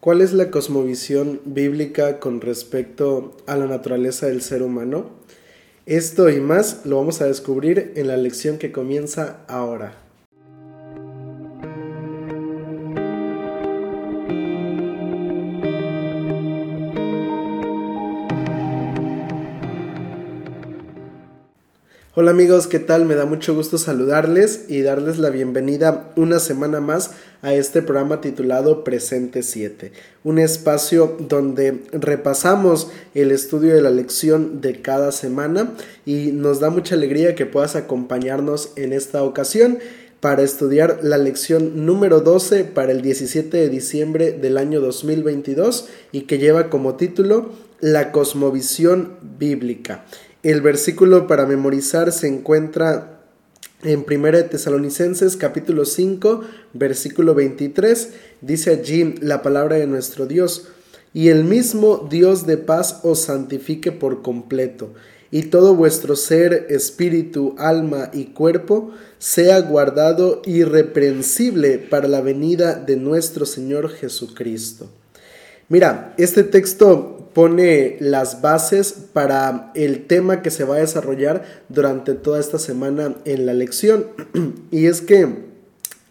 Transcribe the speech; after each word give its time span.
¿Cuál 0.00 0.20
es 0.20 0.32
la 0.32 0.52
cosmovisión 0.52 1.40
bíblica 1.44 2.20
con 2.20 2.40
respecto 2.40 3.36
a 3.48 3.56
la 3.56 3.66
naturaleza 3.66 4.26
del 4.26 4.42
ser 4.42 4.62
humano? 4.62 5.10
Esto 5.86 6.30
y 6.30 6.38
más 6.40 6.86
lo 6.86 6.98
vamos 6.98 7.20
a 7.20 7.26
descubrir 7.26 7.94
en 7.96 8.06
la 8.06 8.16
lección 8.16 8.58
que 8.58 8.70
comienza 8.70 9.40
ahora. 9.48 10.07
Hola 22.20 22.32
amigos, 22.32 22.66
¿qué 22.66 22.80
tal? 22.80 23.04
Me 23.04 23.14
da 23.14 23.26
mucho 23.26 23.54
gusto 23.54 23.78
saludarles 23.78 24.64
y 24.66 24.82
darles 24.82 25.18
la 25.18 25.30
bienvenida 25.30 26.10
una 26.16 26.40
semana 26.40 26.80
más 26.80 27.12
a 27.42 27.54
este 27.54 27.80
programa 27.80 28.20
titulado 28.20 28.82
Presente 28.82 29.44
7, 29.44 29.92
un 30.24 30.40
espacio 30.40 31.16
donde 31.20 31.80
repasamos 31.92 32.90
el 33.14 33.30
estudio 33.30 33.72
de 33.72 33.82
la 33.82 33.90
lección 33.90 34.60
de 34.60 34.82
cada 34.82 35.12
semana 35.12 35.74
y 36.04 36.32
nos 36.32 36.58
da 36.58 36.70
mucha 36.70 36.96
alegría 36.96 37.36
que 37.36 37.46
puedas 37.46 37.76
acompañarnos 37.76 38.72
en 38.74 38.92
esta 38.92 39.22
ocasión 39.22 39.78
para 40.18 40.42
estudiar 40.42 40.98
la 41.04 41.18
lección 41.18 41.86
número 41.86 42.20
12 42.20 42.64
para 42.64 42.90
el 42.90 43.00
17 43.00 43.56
de 43.56 43.68
diciembre 43.68 44.32
del 44.32 44.58
año 44.58 44.80
2022 44.80 45.88
y 46.10 46.22
que 46.22 46.38
lleva 46.38 46.68
como 46.68 46.96
título 46.96 47.52
La 47.78 48.10
cosmovisión 48.10 49.18
bíblica. 49.38 50.04
El 50.48 50.62
versículo 50.62 51.26
para 51.26 51.44
memorizar 51.44 52.10
se 52.10 52.26
encuentra 52.26 53.20
en 53.82 54.06
1 54.10 54.44
Tesalonicenses 54.46 55.36
capítulo 55.36 55.84
5, 55.84 56.40
versículo 56.72 57.34
23. 57.34 58.08
Dice 58.40 58.70
allí 58.70 59.16
la 59.20 59.42
palabra 59.42 59.76
de 59.76 59.86
nuestro 59.86 60.24
Dios. 60.24 60.68
Y 61.12 61.28
el 61.28 61.44
mismo 61.44 62.08
Dios 62.10 62.46
de 62.46 62.56
paz 62.56 63.00
os 63.02 63.20
santifique 63.20 63.92
por 63.92 64.22
completo, 64.22 64.94
y 65.30 65.42
todo 65.42 65.74
vuestro 65.74 66.16
ser, 66.16 66.68
espíritu, 66.70 67.54
alma 67.58 68.10
y 68.14 68.28
cuerpo 68.28 68.92
sea 69.18 69.60
guardado 69.60 70.40
irreprensible 70.46 71.76
para 71.76 72.08
la 72.08 72.22
venida 72.22 72.74
de 72.74 72.96
nuestro 72.96 73.44
Señor 73.44 73.90
Jesucristo. 73.90 74.88
Mira, 75.68 76.14
este 76.16 76.42
texto 76.42 77.17
pone 77.38 77.98
las 78.00 78.42
bases 78.42 78.92
para 79.12 79.70
el 79.76 80.08
tema 80.08 80.42
que 80.42 80.50
se 80.50 80.64
va 80.64 80.74
a 80.74 80.80
desarrollar 80.80 81.44
durante 81.68 82.14
toda 82.14 82.40
esta 82.40 82.58
semana 82.58 83.14
en 83.26 83.46
la 83.46 83.54
lección. 83.54 84.08
y 84.72 84.86
es 84.86 85.02
que 85.02 85.44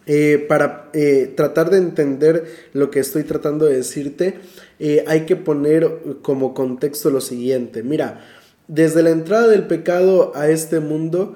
eh, 0.06 0.46
para 0.48 0.88
eh, 0.94 1.30
tratar 1.36 1.68
de 1.68 1.76
entender 1.76 2.46
lo 2.72 2.90
que 2.90 3.00
estoy 3.00 3.24
tratando 3.24 3.66
de 3.66 3.76
decirte, 3.76 4.38
eh, 4.78 5.04
hay 5.06 5.26
que 5.26 5.36
poner 5.36 5.98
como 6.22 6.54
contexto 6.54 7.10
lo 7.10 7.20
siguiente. 7.20 7.82
Mira, 7.82 8.24
desde 8.66 9.02
la 9.02 9.10
entrada 9.10 9.48
del 9.48 9.66
pecado 9.66 10.32
a 10.34 10.48
este 10.48 10.80
mundo, 10.80 11.34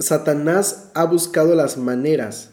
Satanás 0.00 0.90
ha 0.92 1.06
buscado 1.06 1.54
las 1.54 1.78
maneras, 1.78 2.50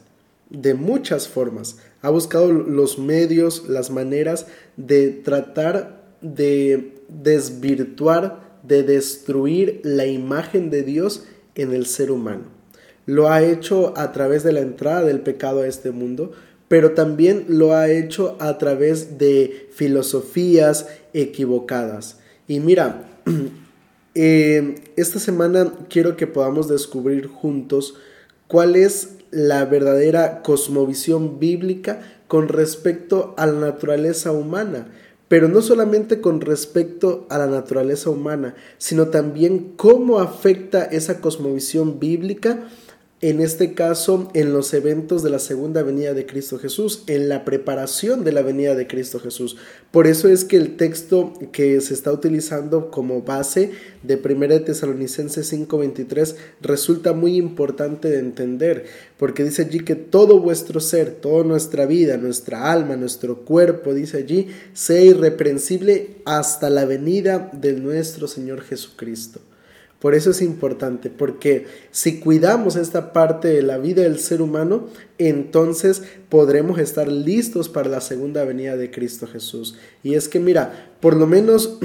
de 0.50 0.73
muchas 0.73 1.28
formas, 1.28 1.80
ha 2.02 2.09
buscado 2.09 2.53
los 2.53 2.97
medios, 2.97 3.67
las 3.67 3.92
maneras 3.92 4.47
de 4.78 5.09
tratar 5.09 6.05
de 6.34 6.95
desvirtuar, 7.08 8.59
de 8.64 8.84
destruir 8.84 9.80
la 9.84 10.08
imagen 10.08 10.70
de 10.70 10.81
Dios 10.81 11.23
en 11.54 11.73
el 11.73 11.86
ser 11.86 12.12
humano. 12.12 12.44
Lo 13.06 13.30
ha 13.30 13.44
hecho 13.44 13.94
a 13.95 14.12
través 14.12 14.44
de 14.44 14.52
la 14.52 14.62
entrada 14.62 15.03
del 15.03 15.22
pecado 15.22 15.62
a 15.62 15.68
este 15.68 15.92
mundo, 15.92 16.31
pero 16.68 16.94
también 16.94 17.46
lo 17.48 17.76
ha 17.76 17.92
hecho 17.92 18.36
a 18.40 18.58
través 18.58 19.20
de 19.20 19.70
filosofías 19.72 20.88
equivocadas. 21.14 22.20
Y 22.48 22.59
mira, 22.59 23.08
eh, 24.16 24.76
esta 24.96 25.20
semana 25.20 25.72
quiero 25.90 26.18
que 26.18 26.26
podamos 26.26 26.68
descubrir 26.68 27.28
juntos 27.28 27.96
cuál 28.47 28.75
es 28.75 29.12
la 29.30 29.66
verdadera 29.66 30.41
cosmovisión 30.41 31.40
bíblica 31.40 32.02
con 32.28 32.47
respecto 32.47 33.35
a 33.38 33.46
la 33.46 33.59
naturaleza 33.59 34.31
humana 34.31 34.88
pero 35.28 35.47
no 35.47 35.62
solamente 35.62 36.22
con 36.22 36.41
respecto 36.41 37.25
a 37.30 37.38
la 37.38 37.47
naturaleza 37.47 38.09
humana, 38.09 38.56
sino 38.78 39.08
también 39.08 39.74
cómo 39.75 40.19
afecta 40.19 40.84
esa 40.84 41.19
cosmovisión 41.22 42.00
bíblica 42.00 42.68
en 43.30 43.41
este 43.41 43.74
caso 43.74 44.30
en 44.36 44.53
los 44.53 44.72
eventos 44.75 45.24
de 45.24 45.31
la 45.31 45.40
segunda 45.40 45.81
venida 45.81 46.13
de 46.13 46.28
Cristo 46.28 46.59
Jesús, 46.59 47.02
en 47.08 47.28
la 47.28 47.44
preparación 47.44 48.24
de 48.24 48.31
la 48.31 48.44
venida 48.44 48.75
de 48.75 48.86
Cristo 48.86 49.19
Jesús. 49.19 49.58
Por 49.90 50.06
eso 50.06 50.30
es 50.30 50.46
que 50.46 50.58
el 50.58 50.78
texto 50.78 51.34
que 51.52 51.81
se 51.81 51.96
está 51.96 52.12
utilizando 52.12 52.91
como 52.91 53.24
base 53.24 53.72
de 54.03 54.18
1 54.18 54.64
Tesalonicenses 54.66 55.52
5:23 55.52 56.35
resulta 56.62 57.14
muy 57.14 57.38
importante 57.38 58.12
de 58.12 58.19
entender, 58.19 58.85
porque 59.18 59.44
dice 59.44 59.64
allí 59.64 59.80
que 59.80 59.96
todo 59.96 60.40
vuestro 60.40 60.80
ser, 60.80 61.09
toda 61.16 61.44
nuestra 61.44 61.88
vida, 61.88 62.18
nuestra 62.18 62.72
alma, 62.72 62.96
nuestro 62.96 63.38
cuerpo, 63.38 63.96
dice 63.96 64.18
allí, 64.18 64.50
sea 64.74 65.02
irreprensible 65.02 66.18
hasta 66.25 66.69
la 66.69 66.85
venida 66.85 67.50
de 67.53 67.74
nuestro 67.74 68.28
Señor 68.28 68.62
Jesucristo. 68.62 69.40
Por 70.05 70.13
eso 70.13 70.29
es 70.29 70.43
importante, 70.43 71.09
porque 71.09 71.66
si 71.89 72.19
cuidamos 72.19 72.75
esta 72.75 73.11
parte 73.11 73.47
de 73.47 73.63
la 73.63 73.79
vida 73.79 74.03
del 74.03 74.19
ser 74.19 74.39
humano, 74.39 74.85
entonces 75.17 76.03
podremos 76.29 76.77
estar 76.77 77.07
listos 77.07 77.69
para 77.69 77.89
la 77.89 78.01
segunda 78.01 78.43
venida 78.43 78.77
de 78.77 78.91
Cristo 78.91 79.25
Jesús. 79.25 79.79
Y 80.03 80.13
es 80.13 80.29
que 80.29 80.39
mira, 80.39 80.91
por 80.99 81.16
lo 81.16 81.25
menos 81.25 81.79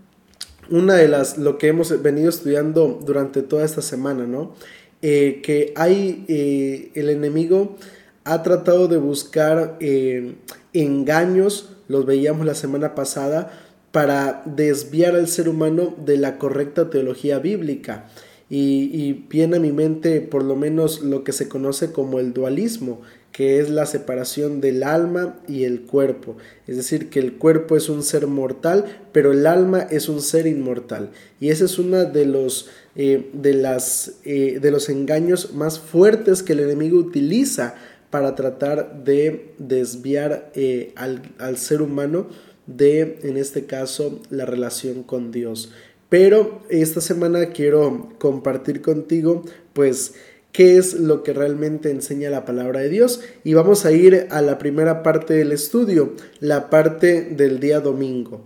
una 0.70 0.96
de 0.96 1.08
las, 1.08 1.38
lo 1.38 1.56
que 1.56 1.68
hemos 1.68 2.02
venido 2.02 2.28
estudiando 2.28 3.00
durante 3.02 3.40
toda 3.40 3.64
esta 3.64 3.80
semana, 3.80 4.26
¿no? 4.26 4.52
Eh, 5.00 5.40
que 5.42 5.72
hay, 5.76 6.26
eh, 6.28 6.90
el 6.92 7.08
enemigo 7.08 7.76
ha 8.24 8.42
tratado 8.42 8.86
de 8.86 8.98
buscar 8.98 9.78
eh, 9.80 10.34
engaños, 10.74 11.70
los 11.88 12.04
veíamos 12.04 12.44
la 12.44 12.54
semana 12.54 12.94
pasada, 12.94 13.65
para 13.96 14.42
desviar 14.44 15.14
al 15.14 15.26
ser 15.26 15.48
humano 15.48 15.94
de 15.96 16.18
la 16.18 16.36
correcta 16.36 16.90
teología 16.90 17.38
bíblica. 17.38 18.10
Y, 18.50 19.24
viene 19.30 19.56
a 19.56 19.60
mi 19.60 19.72
mente 19.72 20.20
por 20.20 20.44
lo 20.44 20.54
menos 20.54 21.00
lo 21.00 21.24
que 21.24 21.32
se 21.32 21.48
conoce 21.48 21.92
como 21.92 22.20
el 22.20 22.34
dualismo, 22.34 23.00
que 23.32 23.58
es 23.58 23.70
la 23.70 23.86
separación 23.86 24.60
del 24.60 24.82
alma 24.82 25.40
y 25.48 25.64
el 25.64 25.80
cuerpo. 25.80 26.36
Es 26.66 26.76
decir, 26.76 27.08
que 27.08 27.20
el 27.20 27.38
cuerpo 27.38 27.74
es 27.74 27.88
un 27.88 28.02
ser 28.02 28.26
mortal, 28.26 28.84
pero 29.12 29.32
el 29.32 29.46
alma 29.46 29.80
es 29.90 30.10
un 30.10 30.20
ser 30.20 30.46
inmortal. 30.46 31.08
Y 31.40 31.48
ese 31.48 31.64
es 31.64 31.78
uno 31.78 32.04
de 32.04 32.26
los, 32.26 32.68
eh, 32.96 33.30
de, 33.32 33.54
las, 33.54 34.16
eh, 34.24 34.58
de 34.60 34.70
los 34.72 34.90
engaños 34.90 35.54
más 35.54 35.80
fuertes 35.80 36.42
que 36.42 36.52
el 36.52 36.60
enemigo 36.60 36.98
utiliza 36.98 37.76
para 38.10 38.34
tratar 38.34 39.04
de 39.04 39.54
desviar 39.56 40.52
eh, 40.54 40.92
al, 40.96 41.22
al 41.38 41.56
ser 41.56 41.80
humano 41.80 42.26
de, 42.66 43.18
en 43.22 43.36
este 43.36 43.66
caso, 43.66 44.20
la 44.30 44.44
relación 44.44 45.02
con 45.02 45.30
Dios. 45.30 45.72
Pero 46.08 46.62
esta 46.68 47.00
semana 47.00 47.50
quiero 47.50 48.10
compartir 48.18 48.80
contigo, 48.80 49.44
pues, 49.72 50.14
qué 50.52 50.78
es 50.78 50.94
lo 50.94 51.22
que 51.22 51.32
realmente 51.32 51.90
enseña 51.90 52.30
la 52.30 52.44
palabra 52.44 52.80
de 52.80 52.88
Dios. 52.88 53.20
Y 53.44 53.54
vamos 53.54 53.84
a 53.84 53.92
ir 53.92 54.26
a 54.30 54.40
la 54.40 54.58
primera 54.58 55.02
parte 55.02 55.34
del 55.34 55.52
estudio, 55.52 56.14
la 56.40 56.70
parte 56.70 57.22
del 57.22 57.60
día 57.60 57.80
domingo. 57.80 58.44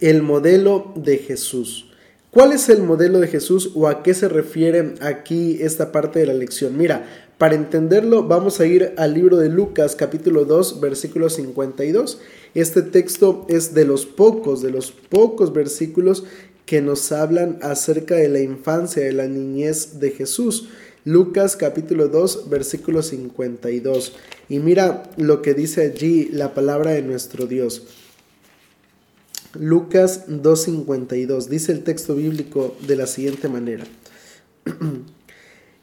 El 0.00 0.22
modelo 0.22 0.92
de 0.94 1.18
Jesús. 1.18 1.90
¿Cuál 2.30 2.52
es 2.52 2.68
el 2.68 2.82
modelo 2.82 3.18
de 3.18 3.28
Jesús 3.28 3.72
o 3.74 3.88
a 3.88 4.02
qué 4.02 4.12
se 4.12 4.28
refiere 4.28 4.94
aquí 5.00 5.58
esta 5.62 5.90
parte 5.90 6.18
de 6.18 6.26
la 6.26 6.34
lección? 6.34 6.76
Mira, 6.76 7.25
para 7.38 7.54
entenderlo 7.54 8.22
vamos 8.22 8.60
a 8.60 8.66
ir 8.66 8.94
al 8.96 9.14
libro 9.14 9.36
de 9.36 9.48
Lucas 9.48 9.94
capítulo 9.94 10.44
2 10.44 10.80
versículo 10.80 11.28
52 11.28 12.20
este 12.56 12.80
texto 12.80 13.44
es 13.50 13.74
de 13.74 13.84
los 13.84 14.06
pocos, 14.06 14.62
de 14.62 14.70
los 14.70 14.90
pocos 14.90 15.52
versículos 15.52 16.24
que 16.64 16.80
nos 16.80 17.12
hablan 17.12 17.58
acerca 17.60 18.14
de 18.14 18.30
la 18.30 18.40
infancia, 18.40 19.04
de 19.04 19.12
la 19.12 19.26
niñez 19.26 20.00
de 20.00 20.10
Jesús. 20.10 20.70
Lucas 21.04 21.54
capítulo 21.54 22.08
2 22.08 22.48
versículo 22.48 23.02
52. 23.02 24.14
Y 24.48 24.58
mira 24.60 25.02
lo 25.18 25.42
que 25.42 25.52
dice 25.52 25.82
allí 25.82 26.30
la 26.32 26.54
palabra 26.54 26.92
de 26.92 27.02
nuestro 27.02 27.44
Dios. 27.44 27.82
Lucas 29.52 30.26
2.52 30.28 31.48
dice 31.48 31.72
el 31.72 31.84
texto 31.84 32.14
bíblico 32.14 32.74
de 32.86 32.96
la 32.96 33.06
siguiente 33.06 33.50
manera. 33.50 33.84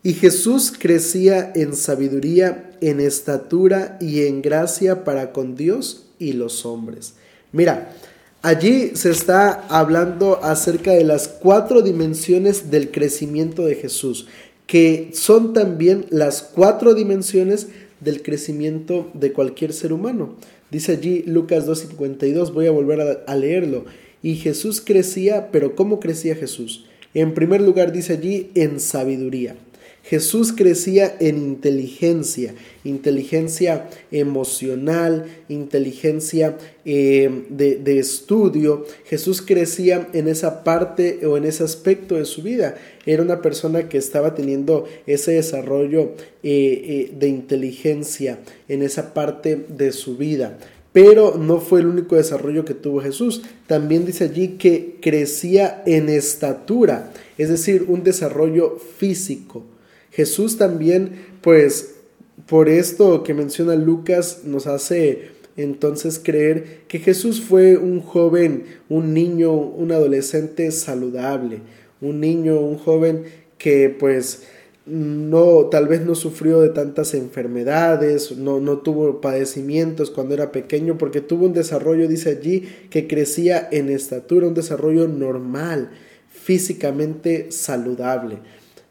y 0.04 0.14
Jesús 0.14 0.74
crecía 0.78 1.54
en 1.56 1.76
sabiduría, 1.76 2.72
en 2.82 3.00
estatura 3.00 3.98
y 4.02 4.24
en 4.26 4.42
gracia 4.42 5.06
para 5.06 5.32
con 5.32 5.56
Dios 5.56 6.08
y 6.20 6.34
los 6.34 6.66
hombres. 6.66 7.14
Mira, 7.54 7.94
allí 8.42 8.92
se 8.96 9.12
está 9.12 9.66
hablando 9.70 10.44
acerca 10.44 10.92
de 10.92 11.06
las 11.06 11.30
cuatro 11.30 11.82
dimensiones 11.82 12.70
del 12.70 12.92
crecimiento 12.92 13.66
de 13.66 13.76
Jesús, 13.76 14.28
que 14.68 15.12
son 15.14 15.54
también 15.54 16.06
las 16.10 16.42
cuatro 16.42 16.94
dimensiones 16.94 17.68
del 18.02 18.22
crecimiento 18.22 19.10
de 19.14 19.32
cualquier 19.32 19.72
ser 19.72 19.94
humano. 19.94 20.36
Dice 20.70 20.94
allí 20.94 21.24
Lucas 21.28 21.66
2.52, 21.66 22.52
voy 22.52 22.68
a 22.68 22.72
volver 22.72 23.24
a, 23.26 23.36
leerlo. 23.36 23.86
Y 24.22 24.36
Jesús 24.36 24.82
crecía, 24.82 25.50
pero 25.52 25.76
¿cómo 25.76 26.02
crecía 26.02 26.36
Jesús? 26.36 26.86
En 27.14 27.34
primer 27.34 27.62
lugar 27.62 27.94
dice 27.94 28.14
allí 28.14 28.50
en 28.56 28.80
sabiduría. 28.80 29.56
Jesús 30.04 30.52
crecía 30.52 31.16
en 31.22 31.38
inteligencia, 31.38 32.54
inteligencia 32.84 33.90
emocional, 34.12 35.28
inteligencia 35.48 36.58
eh, 36.84 37.46
de, 37.50 37.78
de, 37.78 38.00
estudio. 38.00 38.86
Jesús 39.06 39.42
crecía 39.42 40.10
en 40.12 40.28
esa 40.28 40.66
parte 40.66 41.26
o 41.26 41.38
en 41.38 41.46
ese 41.46 41.64
aspecto 41.64 42.16
de 42.16 42.26
su 42.26 42.42
vida. 42.42 42.76
Era 43.06 43.24
una 43.24 43.42
persona 43.42 43.88
que 43.88 43.98
estaba 43.98 44.36
teniendo 44.36 44.86
ese 45.08 45.32
desarrollo 45.36 46.12
eh, 46.44 47.10
eh, 47.14 47.14
de 47.18 47.30
inteligencia 47.30 48.40
en 48.68 48.84
esa 48.84 49.14
parte 49.14 49.66
de 49.70 49.94
su 49.94 50.18
vida. 50.18 50.60
Pero 50.92 51.38
no 51.38 51.62
fue 51.62 51.80
el 51.80 51.88
único 51.88 52.18
desarrollo 52.18 52.66
que 52.66 52.74
tuvo 52.74 53.02
Jesús. 53.02 53.44
También 53.68 54.06
dice 54.06 54.26
allí 54.26 54.58
que 54.60 54.98
crecía 55.02 55.82
en 55.86 56.10
estatura, 56.10 57.14
es 57.38 57.48
decir, 57.48 57.86
un 57.88 58.04
desarrollo 58.04 58.78
físico. 58.98 59.64
Jesús 60.14 60.58
también, 60.58 61.12
pues, 61.42 61.96
por 62.48 62.70
esto 62.70 63.24
que 63.24 63.34
menciona 63.34 63.76
Lucas, 63.76 64.42
nos 64.46 64.68
hace 64.68 65.34
entonces 65.58 66.20
creer 66.24 66.82
que 66.88 67.00
Jesús 67.00 67.42
fue 67.42 67.78
un 67.78 68.00
joven, 68.00 68.64
un 68.90 69.14
niño, 69.14 69.54
un 69.54 69.92
adolescente 69.92 70.72
saludable, 70.72 71.60
un 72.02 72.20
niño, 72.20 72.60
un 72.60 72.78
joven 72.78 73.24
que 73.58 73.90
pues 73.90 74.44
no, 74.86 75.68
tal 75.72 75.88
vez 75.88 76.02
no 76.02 76.16
sufrió 76.16 76.60
de 76.60 76.70
tantas 76.70 77.14
enfermedades, 77.14 78.36
no, 78.38 78.60
no 78.60 78.80
tuvo 78.80 79.22
padecimientos 79.22 80.12
cuando 80.12 80.34
era 80.34 80.52
pequeño, 80.52 80.98
porque 80.98 81.22
tuvo 81.22 81.46
un 81.46 81.54
desarrollo, 81.54 82.08
dice 82.08 82.30
allí, 82.30 82.68
que 82.90 83.08
crecía 83.08 83.68
en 83.72 83.90
estatura, 83.90 84.48
un 84.48 84.54
desarrollo 84.54 85.08
normal, 85.08 85.92
físicamente 86.30 87.52
saludable. 87.52 88.40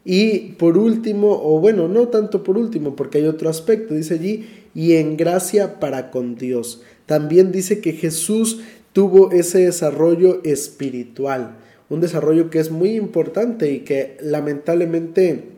Y 0.05 0.53
por 0.53 0.77
último, 0.77 1.39
o 1.43 1.59
bueno, 1.59 1.87
no 1.87 2.09
tanto 2.09 2.43
por 2.43 2.57
último, 2.57 2.95
porque 2.95 3.19
hay 3.19 3.25
otro 3.25 3.49
aspecto, 3.49 3.93
dice 3.93 4.15
allí, 4.15 4.47
y 4.75 4.93
en 4.93 5.17
gracia 5.17 5.79
para 5.79 6.11
con 6.11 6.35
Dios. 6.35 6.81
También 7.05 7.51
dice 7.51 7.79
que 7.79 7.93
Jesús 7.93 8.61
tuvo 8.91 9.31
ese 9.31 9.59
desarrollo 9.59 10.41
espiritual, 10.43 11.57
un 11.89 12.01
desarrollo 12.01 12.49
que 12.49 12.59
es 12.59 12.71
muy 12.71 12.95
importante 12.95 13.71
y 13.71 13.79
que 13.79 14.17
lamentablemente 14.21 15.49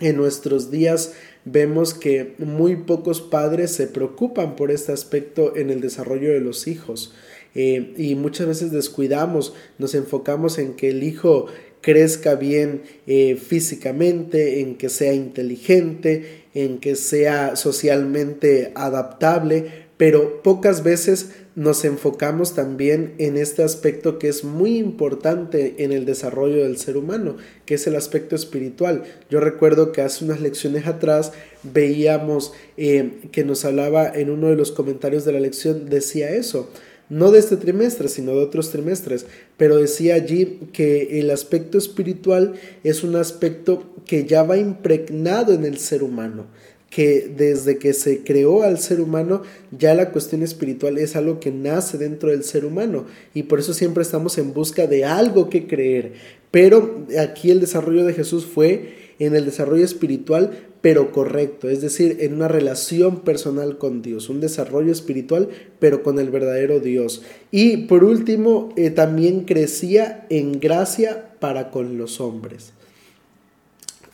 en 0.00 0.16
nuestros 0.16 0.70
días 0.70 1.12
vemos 1.44 1.94
que 1.94 2.34
muy 2.38 2.76
pocos 2.76 3.20
padres 3.20 3.70
se 3.70 3.86
preocupan 3.86 4.56
por 4.56 4.70
este 4.70 4.92
aspecto 4.92 5.56
en 5.56 5.70
el 5.70 5.80
desarrollo 5.80 6.32
de 6.32 6.40
los 6.40 6.66
hijos. 6.66 7.14
Eh, 7.54 7.94
y 7.96 8.16
muchas 8.16 8.48
veces 8.48 8.72
descuidamos, 8.72 9.54
nos 9.78 9.94
enfocamos 9.94 10.58
en 10.58 10.74
que 10.74 10.90
el 10.90 11.04
hijo 11.04 11.46
crezca 11.84 12.34
bien 12.34 12.80
eh, 13.06 13.36
físicamente, 13.36 14.60
en 14.60 14.76
que 14.76 14.88
sea 14.88 15.12
inteligente, 15.12 16.44
en 16.54 16.78
que 16.78 16.96
sea 16.96 17.56
socialmente 17.56 18.72
adaptable, 18.74 19.84
pero 19.98 20.42
pocas 20.42 20.82
veces 20.82 21.32
nos 21.56 21.84
enfocamos 21.84 22.54
también 22.54 23.14
en 23.18 23.36
este 23.36 23.62
aspecto 23.62 24.18
que 24.18 24.28
es 24.28 24.44
muy 24.44 24.78
importante 24.78 25.84
en 25.84 25.92
el 25.92 26.06
desarrollo 26.06 26.64
del 26.64 26.78
ser 26.78 26.96
humano, 26.96 27.36
que 27.66 27.74
es 27.74 27.86
el 27.86 27.96
aspecto 27.96 28.34
espiritual. 28.34 29.04
Yo 29.28 29.40
recuerdo 29.40 29.92
que 29.92 30.00
hace 30.00 30.24
unas 30.24 30.40
lecciones 30.40 30.86
atrás 30.86 31.32
veíamos 31.62 32.54
eh, 32.78 33.20
que 33.30 33.44
nos 33.44 33.62
hablaba 33.66 34.08
en 34.08 34.30
uno 34.30 34.48
de 34.48 34.56
los 34.56 34.72
comentarios 34.72 35.26
de 35.26 35.32
la 35.32 35.40
lección, 35.40 35.90
decía 35.90 36.30
eso, 36.30 36.70
no 37.08 37.30
de 37.30 37.38
este 37.38 37.56
trimestre, 37.56 38.08
sino 38.08 38.32
de 38.32 38.42
otros 38.42 38.70
trimestres, 38.70 39.26
pero 39.56 39.76
decía 39.76 40.14
allí 40.14 40.60
que 40.72 41.20
el 41.20 41.30
aspecto 41.30 41.78
espiritual 41.78 42.54
es 42.82 43.04
un 43.04 43.16
aspecto 43.16 43.84
que 44.06 44.24
ya 44.24 44.42
va 44.42 44.56
impregnado 44.56 45.52
en 45.52 45.64
el 45.64 45.78
ser 45.78 46.02
humano, 46.02 46.46
que 46.90 47.32
desde 47.36 47.78
que 47.78 47.92
se 47.92 48.22
creó 48.22 48.62
al 48.62 48.78
ser 48.78 49.00
humano, 49.00 49.42
ya 49.76 49.94
la 49.94 50.12
cuestión 50.12 50.42
espiritual 50.42 50.98
es 50.98 51.16
algo 51.16 51.40
que 51.40 51.50
nace 51.50 51.98
dentro 51.98 52.30
del 52.30 52.44
ser 52.44 52.64
humano 52.64 53.06
y 53.34 53.44
por 53.44 53.58
eso 53.58 53.74
siempre 53.74 54.02
estamos 54.02 54.38
en 54.38 54.54
busca 54.54 54.86
de 54.86 55.04
algo 55.04 55.50
que 55.50 55.66
creer. 55.66 56.12
Pero 56.50 57.06
aquí 57.18 57.50
el 57.50 57.60
desarrollo 57.60 58.04
de 58.04 58.14
Jesús 58.14 58.46
fue 58.46 59.03
en 59.18 59.34
el 59.34 59.44
desarrollo 59.44 59.84
espiritual, 59.84 60.68
pero 60.80 61.12
correcto, 61.12 61.68
es 61.70 61.80
decir, 61.80 62.18
en 62.20 62.34
una 62.34 62.48
relación 62.48 63.20
personal 63.20 63.78
con 63.78 64.02
Dios, 64.02 64.28
un 64.28 64.40
desarrollo 64.40 64.92
espiritual, 64.92 65.48
pero 65.78 66.02
con 66.02 66.18
el 66.18 66.30
verdadero 66.30 66.80
Dios. 66.80 67.22
Y 67.50 67.86
por 67.86 68.04
último, 68.04 68.70
eh, 68.76 68.90
también 68.90 69.44
crecía 69.44 70.26
en 70.28 70.60
gracia 70.60 71.30
para 71.40 71.70
con 71.70 71.96
los 71.96 72.20
hombres. 72.20 72.72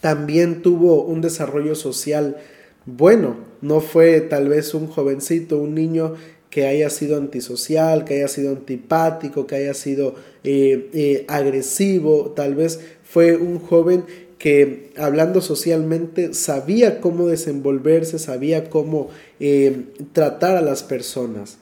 También 0.01 0.63
tuvo 0.63 1.03
un 1.03 1.21
desarrollo 1.21 1.75
social 1.75 2.37
bueno, 2.87 3.37
no 3.61 3.81
fue 3.81 4.21
tal 4.21 4.49
vez 4.49 4.75
un 4.75 4.87
jovencito, 4.87 5.59
un 5.59 5.75
niño 5.75 6.15
que 6.49 6.67
haya 6.67 6.91
sido 6.91 7.17
antisocial, 7.17 8.05
que 8.05 8.15
haya 8.15 8.29
sido 8.29 8.51
antipático, 8.51 9.47
que 9.47 9.57
haya 9.57 9.75
sido 9.75 10.15
eh, 10.43 10.89
eh, 10.93 11.25
agresivo, 11.29 12.33
tal 12.35 12.55
vez 12.55 12.81
fue 13.05 13.37
un 13.37 13.59
joven 13.59 14.05
que 14.41 14.91
hablando 14.97 15.43
socialmente 15.43 16.33
sabía 16.33 17.03
cómo 17.03 17.29
desenvolverse, 17.29 18.19
sabía 18.19 18.71
cómo 18.71 19.11
eh, 19.39 19.85
tratar 20.15 20.57
a 20.57 20.63
las 20.63 20.83
personas. 20.83 21.59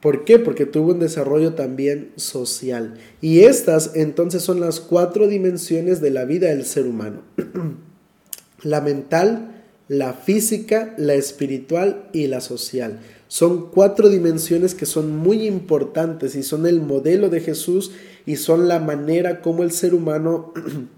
¿Por 0.00 0.24
qué? 0.24 0.40
Porque 0.40 0.66
tuvo 0.66 0.90
un 0.90 0.98
desarrollo 0.98 1.54
también 1.54 2.10
social. 2.16 2.94
Y 3.20 3.42
estas 3.42 3.92
entonces 3.94 4.42
son 4.42 4.58
las 4.58 4.80
cuatro 4.80 5.28
dimensiones 5.28 6.00
de 6.00 6.10
la 6.10 6.24
vida 6.24 6.48
del 6.48 6.64
ser 6.64 6.88
humano. 6.88 7.22
la 8.62 8.80
mental, 8.80 9.62
la 9.86 10.12
física, 10.12 10.94
la 10.98 11.14
espiritual 11.14 12.08
y 12.12 12.26
la 12.26 12.40
social. 12.40 12.98
Son 13.28 13.70
cuatro 13.70 14.08
dimensiones 14.08 14.74
que 14.74 14.86
son 14.86 15.16
muy 15.16 15.46
importantes 15.46 16.34
y 16.34 16.42
son 16.42 16.66
el 16.66 16.80
modelo 16.80 17.28
de 17.28 17.38
Jesús 17.38 17.92
y 18.26 18.34
son 18.34 18.66
la 18.66 18.80
manera 18.80 19.42
como 19.42 19.62
el 19.62 19.70
ser 19.70 19.94
humano 19.94 20.52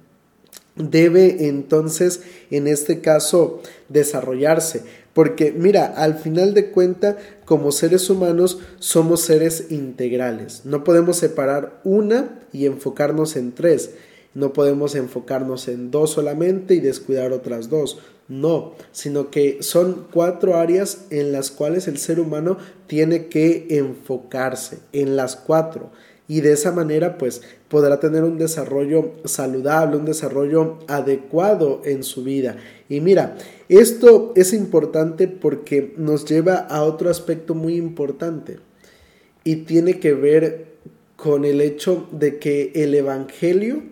debe 0.79 1.47
entonces, 1.47 2.23
en 2.51 2.67
este 2.67 3.01
caso, 3.01 3.63
desarrollarse. 3.89 4.83
Porque 5.13 5.53
mira, 5.53 5.87
al 5.87 6.15
final 6.15 6.55
de 6.55 6.71
cuenta, 6.71 7.19
como 7.45 7.73
seres 7.73 8.09
humanos, 8.09 8.61
somos 8.79 9.23
seres 9.23 9.67
integrales. 9.71 10.63
No 10.65 10.85
podemos 10.85 11.17
separar 11.17 11.81
una 11.85 12.41
y 12.53 12.67
enfocarnos 12.67 13.37
en 13.37 13.53
tres. 13.53 13.91
No 14.35 14.53
podemos 14.53 14.95
enfocarnos 14.95 15.67
en 15.67 15.91
dos 15.91 16.11
solamente 16.11 16.75
y 16.75 16.81
descuidar 16.81 17.33
otras 17.33 17.69
dos. 17.69 17.99
No, 18.29 18.75
sino 18.93 19.31
que 19.31 19.63
son 19.63 20.07
cuatro 20.13 20.57
áreas 20.57 21.07
en 21.11 21.33
las 21.33 21.51
cuales 21.51 21.89
el 21.89 21.97
ser 21.97 22.21
humano 22.21 22.59
tiene 22.87 23.27
que 23.27 23.67
enfocarse, 23.71 24.79
en 24.93 25.17
las 25.17 25.35
cuatro 25.35 25.91
y 26.29 26.43
de 26.43 26.53
esa 26.53 26.71
manera 26.73 27.17
pues 27.17 27.41
podrá 27.69 27.99
tener 27.99 28.23
un 28.23 28.37
desarrollo 28.37 29.13
saludable, 29.25 29.97
un 29.97 30.05
desarrollo 30.05 30.79
adecuado 30.87 31.81
en 31.85 32.05
su 32.05 32.23
vida. 32.23 32.59
Y 32.91 33.01
mira, 33.01 33.39
esto 33.71 34.33
es 34.37 34.53
importante 34.53 35.27
porque 35.27 35.95
nos 35.97 36.27
lleva 36.27 36.57
a 36.57 36.85
otro 36.85 37.09
aspecto 37.09 37.55
muy 37.55 37.77
importante 37.77 38.59
y 39.43 39.57
tiene 39.57 39.99
que 39.99 40.13
ver 40.13 40.69
con 41.17 41.47
el 41.47 41.63
hecho 41.63 42.07
de 42.13 42.39
que 42.39 42.73
el 42.75 42.95
Evangelio, 42.95 43.83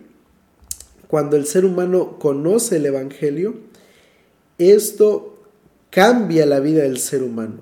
cuando 1.07 1.35
el 1.35 1.47
ser 1.47 1.65
humano 1.65 2.19
conoce 2.19 2.77
el 2.77 2.85
Evangelio, 2.85 3.55
esto 4.59 5.39
cambia 5.89 6.45
la 6.45 6.59
vida 6.59 6.83
del 6.83 6.99
ser 6.99 7.23
humano, 7.23 7.61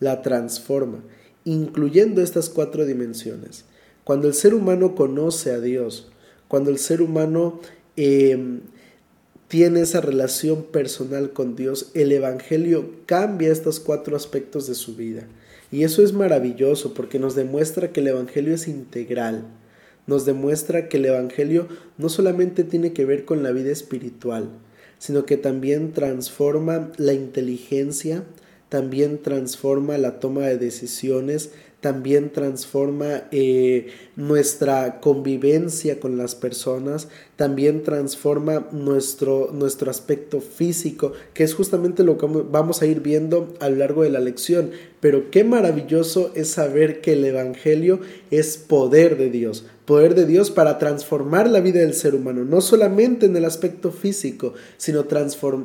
la 0.00 0.20
transforma, 0.20 1.02
incluyendo 1.44 2.20
estas 2.20 2.50
cuatro 2.50 2.84
dimensiones. 2.84 3.64
Cuando 4.06 4.28
el 4.28 4.34
ser 4.34 4.54
humano 4.54 4.94
conoce 4.94 5.50
a 5.50 5.58
Dios, 5.58 6.06
cuando 6.46 6.70
el 6.70 6.78
ser 6.78 7.02
humano 7.02 7.58
em, 7.96 8.60
tiene 9.48 9.80
esa 9.80 10.00
relación 10.00 10.62
personal 10.62 11.32
con 11.32 11.56
Dios, 11.56 11.90
el 11.92 12.12
Evangelio 12.12 12.88
cambia 13.06 13.50
estos 13.50 13.80
cuatro 13.80 14.14
aspectos 14.14 14.68
de 14.68 14.76
su 14.76 14.94
vida. 14.94 15.26
Y 15.72 15.82
eso 15.82 16.04
es 16.04 16.12
maravilloso 16.12 16.94
porque 16.94 17.18
nos 17.18 17.34
demuestra 17.34 17.90
que 17.90 17.98
el 17.98 18.06
Evangelio 18.06 18.54
es 18.54 18.68
integral. 18.68 19.42
Nos 20.06 20.24
demuestra 20.24 20.88
que 20.88 20.98
el 20.98 21.06
Evangelio 21.06 21.66
no 21.98 22.08
solamente 22.08 22.62
tiene 22.62 22.92
que 22.92 23.04
ver 23.04 23.24
con 23.24 23.42
la 23.42 23.50
vida 23.50 23.72
espiritual, 23.72 24.50
sino 24.98 25.26
que 25.26 25.36
también 25.36 25.90
transforma 25.90 26.92
la 26.96 27.12
inteligencia, 27.12 28.22
también 28.68 29.20
transforma 29.20 29.98
la 29.98 30.20
toma 30.20 30.46
de 30.46 30.58
decisiones, 30.58 31.50
también 31.86 32.30
transforma 32.30 33.28
eh, 33.30 33.90
nuestra 34.16 34.98
convivencia 34.98 36.00
con 36.00 36.18
las 36.18 36.34
personas, 36.34 37.06
también 37.36 37.84
transforma 37.84 38.66
nuestro, 38.72 39.50
nuestro 39.52 39.88
aspecto 39.88 40.40
físico, 40.40 41.12
que 41.32 41.44
es 41.44 41.54
justamente 41.54 42.02
lo 42.02 42.18
que 42.18 42.26
vamos 42.26 42.82
a 42.82 42.86
ir 42.86 43.02
viendo 43.02 43.54
a 43.60 43.68
lo 43.68 43.76
largo 43.76 44.02
de 44.02 44.10
la 44.10 44.18
lección. 44.18 44.72
Pero 44.98 45.30
qué 45.30 45.44
maravilloso 45.44 46.32
es 46.34 46.48
saber 46.48 47.00
que 47.00 47.12
el 47.12 47.24
Evangelio 47.24 48.00
es 48.32 48.56
poder 48.56 49.16
de 49.16 49.30
Dios, 49.30 49.64
poder 49.86 50.14
de 50.16 50.26
Dios 50.26 50.50
para 50.50 50.78
transformar 50.78 51.48
la 51.48 51.60
vida 51.60 51.80
del 51.80 51.94
ser 51.94 52.14
humano, 52.14 52.44
no 52.44 52.60
solamente 52.60 53.26
en 53.26 53.36
el 53.36 53.44
aspecto 53.44 53.92
físico, 53.92 54.52
sino 54.76 55.06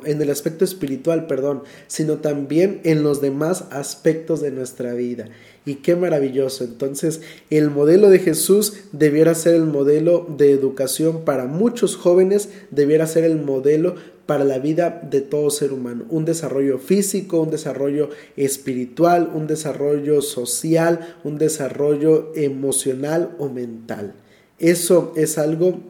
en 0.04 0.22
el 0.22 0.30
aspecto 0.30 0.64
espiritual, 0.64 1.26
perdón, 1.26 1.64
sino 1.88 2.18
también 2.18 2.80
en 2.84 3.02
los 3.02 3.20
demás 3.20 3.64
aspectos 3.70 4.40
de 4.40 4.52
nuestra 4.52 4.94
vida. 4.94 5.28
Y 5.64 5.76
qué 5.76 5.94
maravilloso. 5.94 6.64
Entonces, 6.64 7.20
el 7.50 7.70
modelo 7.70 8.10
de 8.10 8.18
Jesús 8.18 8.74
debiera 8.92 9.34
ser 9.34 9.54
el 9.54 9.66
modelo 9.66 10.26
de 10.36 10.50
educación 10.50 11.24
para 11.24 11.46
muchos 11.46 11.96
jóvenes, 11.96 12.48
debiera 12.70 13.06
ser 13.06 13.24
el 13.24 13.36
modelo 13.36 13.94
para 14.26 14.44
la 14.44 14.58
vida 14.58 15.00
de 15.08 15.20
todo 15.20 15.50
ser 15.50 15.72
humano. 15.72 16.04
Un 16.08 16.24
desarrollo 16.24 16.78
físico, 16.78 17.40
un 17.40 17.50
desarrollo 17.50 18.10
espiritual, 18.36 19.30
un 19.34 19.46
desarrollo 19.46 20.22
social, 20.22 21.16
un 21.24 21.38
desarrollo 21.38 22.32
emocional 22.34 23.34
o 23.38 23.48
mental. 23.48 24.14
Eso 24.58 25.12
es 25.16 25.38
algo 25.38 25.80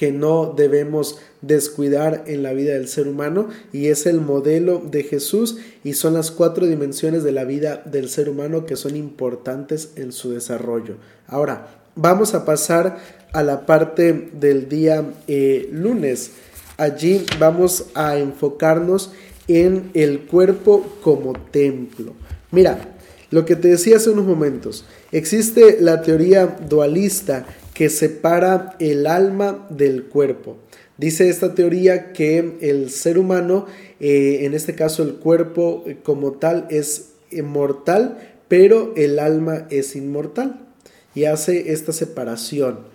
que 0.00 0.12
no 0.12 0.54
debemos 0.56 1.18
descuidar 1.42 2.24
en 2.26 2.42
la 2.42 2.54
vida 2.54 2.72
del 2.72 2.88
ser 2.88 3.06
humano 3.06 3.50
y 3.70 3.88
es 3.88 4.06
el 4.06 4.22
modelo 4.22 4.78
de 4.78 5.02
Jesús 5.02 5.58
y 5.84 5.92
son 5.92 6.14
las 6.14 6.30
cuatro 6.30 6.66
dimensiones 6.66 7.22
de 7.22 7.32
la 7.32 7.44
vida 7.44 7.82
del 7.84 8.08
ser 8.08 8.30
humano 8.30 8.64
que 8.64 8.76
son 8.76 8.96
importantes 8.96 9.90
en 9.96 10.12
su 10.12 10.30
desarrollo. 10.30 10.96
Ahora, 11.26 11.82
vamos 11.96 12.32
a 12.32 12.46
pasar 12.46 12.98
a 13.34 13.42
la 13.42 13.66
parte 13.66 14.30
del 14.32 14.70
día 14.70 15.04
eh, 15.28 15.68
lunes. 15.70 16.30
Allí 16.80 17.26
vamos 17.38 17.88
a 17.92 18.16
enfocarnos 18.16 19.10
en 19.48 19.90
el 19.92 20.20
cuerpo 20.20 20.82
como 21.02 21.34
templo. 21.34 22.14
Mira, 22.52 22.96
lo 23.30 23.44
que 23.44 23.54
te 23.54 23.68
decía 23.68 23.98
hace 23.98 24.08
unos 24.08 24.24
momentos, 24.24 24.86
existe 25.12 25.76
la 25.82 26.00
teoría 26.00 26.46
dualista 26.46 27.44
que 27.74 27.90
separa 27.90 28.76
el 28.78 29.06
alma 29.06 29.66
del 29.68 30.04
cuerpo. 30.04 30.56
Dice 30.96 31.28
esta 31.28 31.54
teoría 31.54 32.14
que 32.14 32.56
el 32.62 32.88
ser 32.88 33.18
humano, 33.18 33.66
eh, 34.00 34.38
en 34.46 34.54
este 34.54 34.74
caso 34.74 35.02
el 35.02 35.16
cuerpo 35.16 35.84
eh, 35.86 35.98
como 36.02 36.32
tal, 36.32 36.66
es 36.70 37.10
mortal, 37.44 38.36
pero 38.48 38.94
el 38.96 39.18
alma 39.18 39.66
es 39.68 39.96
inmortal. 39.96 40.66
Y 41.14 41.24
hace 41.24 41.72
esta 41.72 41.92
separación. 41.92 42.89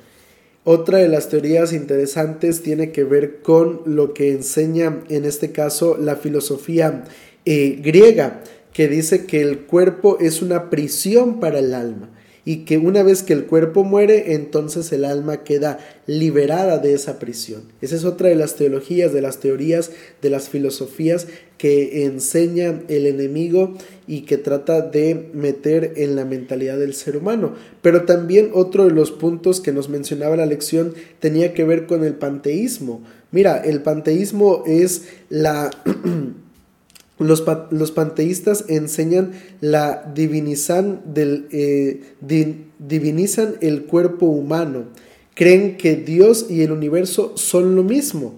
Otra 0.67 0.97
de 0.97 1.07
las 1.07 1.29
teorías 1.29 1.73
interesantes 1.73 2.63
tiene 2.63 2.91
que 2.91 3.03
ver 3.03 3.43
con 3.43 3.83
lo 3.85 4.15
que 4.15 4.31
enseña 4.31 5.03
en 5.09 5.25
este 5.25 5.51
caso 5.51 5.95
la 5.95 6.15
filosofía 6.15 7.03
eh, 7.45 7.79
griega, 7.83 8.41
que 8.73 8.87
dice 8.87 9.27
que 9.27 9.41
el 9.41 9.59
cuerpo 9.59 10.17
es 10.19 10.41
una 10.41 10.71
prisión 10.71 11.39
para 11.39 11.59
el 11.59 11.73
alma 11.75 12.09
y 12.45 12.57
que 12.57 12.77
una 12.77 13.01
vez 13.01 13.23
que 13.23 13.33
el 13.33 13.45
cuerpo 13.45 13.83
muere, 13.83 14.33
entonces 14.33 14.91
el 14.91 15.03
alma 15.03 15.43
queda 15.43 15.79
liberada 16.05 16.77
de 16.77 16.93
esa 16.93 17.17
prisión. 17.17 17.63
Esa 17.81 17.95
es 17.95 18.05
otra 18.05 18.29
de 18.29 18.35
las 18.35 18.55
teologías, 18.55 19.11
de 19.11 19.21
las 19.21 19.39
teorías, 19.39 19.91
de 20.21 20.29
las 20.29 20.47
filosofías 20.47 21.25
que 21.57 22.05
enseña 22.05 22.81
el 22.87 23.07
enemigo 23.07 23.73
y 24.07 24.21
que 24.21 24.37
trata 24.37 24.81
de 24.81 25.29
meter 25.33 25.93
en 25.95 26.15
la 26.15 26.23
mentalidad 26.23 26.77
del 26.77 26.93
ser 26.93 27.17
humano. 27.17 27.55
Pero 27.81 28.05
también 28.05 28.51
otro 28.53 28.85
de 28.85 28.91
los 28.91 29.11
puntos 29.11 29.59
que 29.59 29.71
nos 29.71 29.89
mencionaba 29.89 30.35
la 30.35 30.45
lección 30.45 30.93
tenía 31.19 31.53
que 31.53 31.63
ver 31.63 31.87
con 31.87 32.03
el 32.03 32.13
panteísmo. 32.13 33.03
Mira, 33.31 33.57
el 33.57 33.81
panteísmo 33.81 34.63
es 34.67 35.05
la... 35.29 35.71
Los, 37.17 37.91
panteístas 37.91 38.65
enseñan 38.67 39.31
la 39.61 40.11
divinizan, 40.13 41.01
del, 41.05 41.47
eh, 41.51 42.01
divinizan 42.77 43.55
el 43.61 43.85
cuerpo 43.85 44.25
humano. 44.25 44.85
Creen 45.33 45.77
que 45.77 45.95
Dios 45.95 46.47
y 46.49 46.61
el 46.61 46.71
universo 46.71 47.33
son 47.35 47.75
lo 47.75 47.83
mismo. 47.83 48.35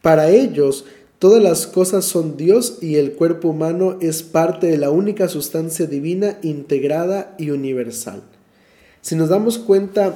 Para 0.00 0.30
ellos, 0.30 0.84
todas 1.18 1.42
las 1.42 1.66
cosas 1.66 2.04
son 2.04 2.36
Dios 2.36 2.78
y 2.80 2.96
el 2.96 3.12
cuerpo 3.12 3.48
humano 3.48 3.98
es 4.00 4.22
parte 4.22 4.68
de 4.68 4.78
la 4.78 4.90
única 4.90 5.28
sustancia 5.28 5.86
divina 5.86 6.38
integrada 6.42 7.34
y 7.36 7.50
universal. 7.50 8.22
Si 9.00 9.16
nos 9.16 9.28
damos 9.28 9.58
cuenta, 9.58 10.14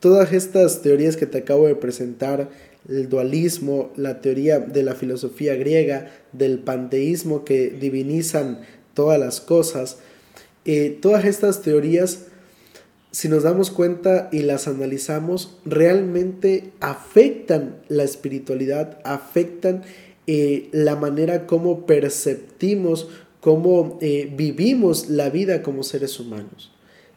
todas 0.00 0.32
estas 0.32 0.82
teorías 0.82 1.16
que 1.16 1.26
te 1.26 1.38
acabo 1.38 1.66
de 1.66 1.74
presentar, 1.74 2.48
el 2.88 3.08
dualismo, 3.08 3.90
la 3.96 4.20
teoría 4.20 4.58
de 4.58 4.82
la 4.82 4.94
filosofía 4.94 5.54
griega, 5.54 6.10
del 6.32 6.58
panteísmo 6.58 7.44
que 7.44 7.70
divinizan 7.70 8.60
todas 8.94 9.18
las 9.18 9.40
cosas, 9.40 9.98
eh, 10.64 10.98
todas 11.00 11.24
estas 11.24 11.62
teorías, 11.62 12.26
si 13.10 13.28
nos 13.28 13.44
damos 13.44 13.70
cuenta 13.70 14.28
y 14.32 14.40
las 14.40 14.68
analizamos, 14.68 15.58
realmente 15.64 16.72
afectan 16.80 17.76
la 17.88 18.04
espiritualidad, 18.04 18.98
afectan 19.04 19.82
eh, 20.26 20.68
la 20.72 20.96
manera 20.96 21.46
como 21.46 21.86
perceptimos, 21.86 23.08
cómo 23.40 23.96
eh, 24.00 24.30
vivimos 24.36 25.08
la 25.08 25.30
vida 25.30 25.62
como 25.62 25.82
seres 25.82 26.18
humanos. 26.18 26.72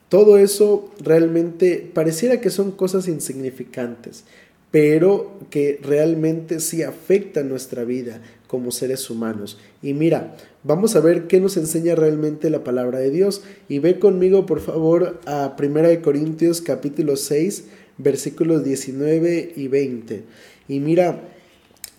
Todo 0.10 0.38
eso 0.38 0.92
realmente 1.00 1.90
pareciera 1.94 2.40
que 2.40 2.50
son 2.50 2.72
cosas 2.72 3.08
insignificantes, 3.08 4.26
pero 4.72 5.40
que 5.50 5.80
realmente 5.82 6.60
sí 6.60 6.84
afecta 6.84 7.44
nuestra 7.44 7.84
vida 7.84 8.22
como 8.48 8.72
seres 8.72 9.10
humanos. 9.10 9.58
Y 9.82 9.94
mira, 9.94 10.36
vamos 10.64 10.96
a 10.96 11.00
ver 11.00 11.28
qué 11.28 11.40
nos 11.40 11.58
enseña 11.58 11.96
realmente 11.96 12.50
la 12.50 12.64
palabra 12.64 13.00
de 13.00 13.10
Dios. 13.10 13.44
Y 13.68 13.80
ve 13.80 14.00
conmigo, 14.00 14.46
por 14.46 14.60
favor, 14.60 15.20
a 15.26 15.56
1 15.58 16.02
Corintios 16.02 16.62
capítulo 16.62 17.16
6, 17.16 17.66
versículos 17.98 18.64
19 18.64 19.54
y 19.56 19.68
20. 19.68 20.24
Y 20.68 20.80
mira, 20.80 21.22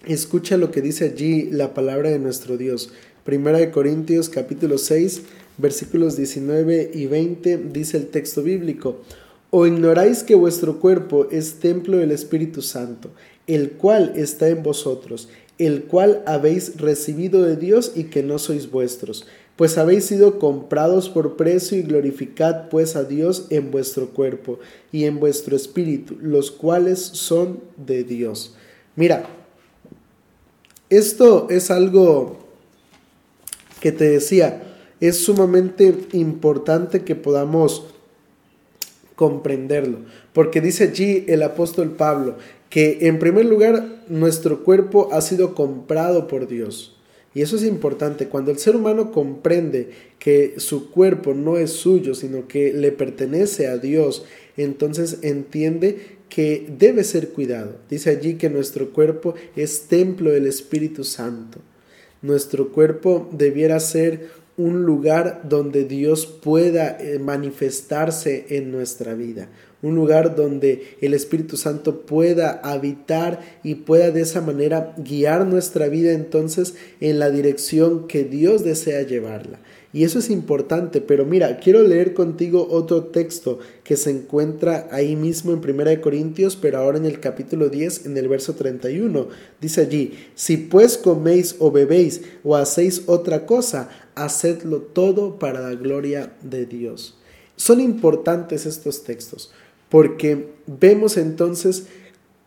escucha 0.07 0.57
lo 0.57 0.71
que 0.71 0.81
dice 0.81 1.07
allí 1.07 1.51
la 1.51 1.75
palabra 1.75 2.11
de 2.11 2.19
nuestro 2.19 2.57
Dios. 2.57 2.93
1 3.27 3.71
Corintios 3.73 4.29
capítulo 4.29 4.79
6, 4.79 5.23
versículos 5.59 6.17
19 6.17 6.91
y 6.95 7.07
20 7.07 7.59
dice 7.73 7.97
el 7.97 8.07
texto 8.07 8.43
bíblico. 8.43 9.03
¿O 9.51 9.67
ignoráis 9.67 10.23
que 10.23 10.37
vuestro 10.37 10.79
cuerpo 10.79 11.27
es 11.31 11.59
templo 11.59 11.97
del 11.97 12.13
Espíritu 12.13 12.63
Santo, 12.63 13.11
el 13.49 13.73
cual 13.73 14.13
está 14.15 14.49
en 14.49 14.63
vosotros, 14.63 15.29
el 15.59 15.85
cual 15.85 16.23
habéis 16.25 16.77
recibido 16.77 17.43
de 17.43 17.57
Dios 17.57 17.93
y 17.97 18.05
que 18.05 18.23
no 18.23 18.39
sois 18.39 18.71
vuestros? 18.71 19.27
Pues 19.57 19.77
habéis 19.77 20.07
sido 20.07 20.39
comprados 20.39 21.09
por 21.09 21.37
precio 21.37 21.77
y 21.77 21.83
glorificad 21.83 22.69
pues 22.69 22.95
a 22.95 23.03
Dios 23.03 23.47
en 23.51 23.73
vuestro 23.73 24.11
cuerpo 24.11 24.61
y 24.93 25.05
en 25.05 25.19
vuestro 25.19 25.57
espíritu, 25.57 26.17
los 26.21 26.53
cuales 26.53 27.01
son 27.01 27.61
de 27.77 28.05
Dios. 28.05 28.55
Mira, 28.95 29.29
esto 30.91 31.49
es 31.51 31.73
algo 31.73 32.39
que 33.81 33.91
te 33.91 34.09
decía, 34.09 34.63
es 35.01 35.25
sumamente 35.25 35.95
importante 36.13 37.03
que 37.03 37.17
podamos 37.17 37.85
comprenderlo. 39.21 39.99
Porque 40.33 40.63
dice 40.63 40.85
allí 40.85 41.27
el 41.29 41.43
apóstol 41.43 41.91
Pablo 41.91 42.37
que 42.71 43.01
en 43.03 43.19
primer 43.19 43.45
lugar 43.45 44.05
nuestro 44.09 44.65
cuerpo 44.65 45.11
ha 45.13 45.21
sido 45.21 45.55
comprado 45.55 46.27
por 46.27 46.49
Dios. 46.49 46.97
Y 47.35 47.43
eso 47.43 47.57
es 47.57 47.65
importante. 47.65 48.29
Cuando 48.29 48.51
el 48.51 48.57
ser 48.57 48.77
humano 48.77 49.13
comprende 49.13 49.91
que 50.19 50.55
su 50.57 50.91
cuerpo 50.91 51.35
no 51.35 51.59
es 51.59 51.71
suyo, 51.71 52.15
sino 52.15 52.49
que 52.49 52.73
le 52.73 52.93
pertenece 52.93 53.67
a 53.67 53.77
Dios, 53.77 54.25
entonces 54.57 55.19
entiende 55.21 55.99
que 56.31 56.67
debe 56.79 57.05
ser 57.05 57.29
cuidado. 57.29 57.77
Dice 57.91 58.09
allí 58.09 58.37
que 58.37 58.49
nuestro 58.49 58.89
cuerpo 58.89 59.35
es 59.55 59.83
templo 59.83 60.31
del 60.31 60.47
Espíritu 60.47 61.05
Santo. 61.05 61.59
Nuestro 62.23 62.73
cuerpo 62.73 63.29
debiera 63.33 63.81
ser 63.81 64.31
un 64.61 64.85
lugar 64.85 65.43
donde 65.49 65.85
Dios 65.85 66.27
pueda 66.27 66.99
eh, 67.01 67.19
manifestarse 67.19 68.47
en 68.51 68.71
nuestra 68.71 69.15
vida, 69.15 69.49
un 69.83 69.95
lugar 69.95 70.37
donde 70.37 70.97
el 71.01 71.15
Espíritu 71.15 71.57
Santo 71.57 72.03
pueda 72.03 72.61
habitar 72.63 73.41
y 73.63 73.77
pueda 73.77 74.11
de 74.11 74.21
esa 74.21 74.43
manera 74.43 74.95
guiar 74.99 75.47
nuestra 75.47 75.89
vida 75.89 76.13
entonces 76.13 76.75
en 77.01 77.19
la 77.19 77.31
dirección 77.31 78.07
que 78.07 78.25
Dios 78.25 78.63
desea 78.65 79.03
llevarla. 79.03 79.59
Y 79.93 80.05
eso 80.05 80.21
es 80.21 80.31
importante, 80.31 81.01
pero 81.01 81.27
mira, 81.27 81.59
quiero 81.59 81.83
leer 81.83 82.15
contigo 82.15 82.69
otro 82.71 83.07
texto 83.07 83.59
que 83.83 83.97
se 83.97 84.11
encuentra 84.11 84.87
ahí 84.93 85.17
mismo 85.17 85.53
en 85.53 85.59
1 85.59 86.01
Corintios, 86.01 86.55
pero 86.55 86.79
ahora 86.79 86.99
en 86.99 87.07
el 87.07 87.19
capítulo 87.19 87.69
10, 87.71 88.07
en 88.07 88.17
el 88.17 88.29
verso 88.29 88.55
31. 88.55 89.27
Dice 89.61 89.81
allí, 89.81 90.13
si 90.37 90.59
pues 90.59 90.97
coméis 90.97 91.57
o 91.59 91.73
bebéis 91.73 92.23
o 92.45 92.55
hacéis 92.55 93.03
otra 93.07 93.47
cosa, 93.47 93.89
hacedlo 94.25 94.79
todo 94.79 95.39
para 95.39 95.61
la 95.61 95.75
gloria 95.75 96.33
de 96.43 96.67
Dios. 96.67 97.17
Son 97.57 97.81
importantes 97.81 98.67
estos 98.67 99.05
textos, 99.05 99.51
porque 99.89 100.49
vemos 100.67 101.17
entonces 101.17 101.87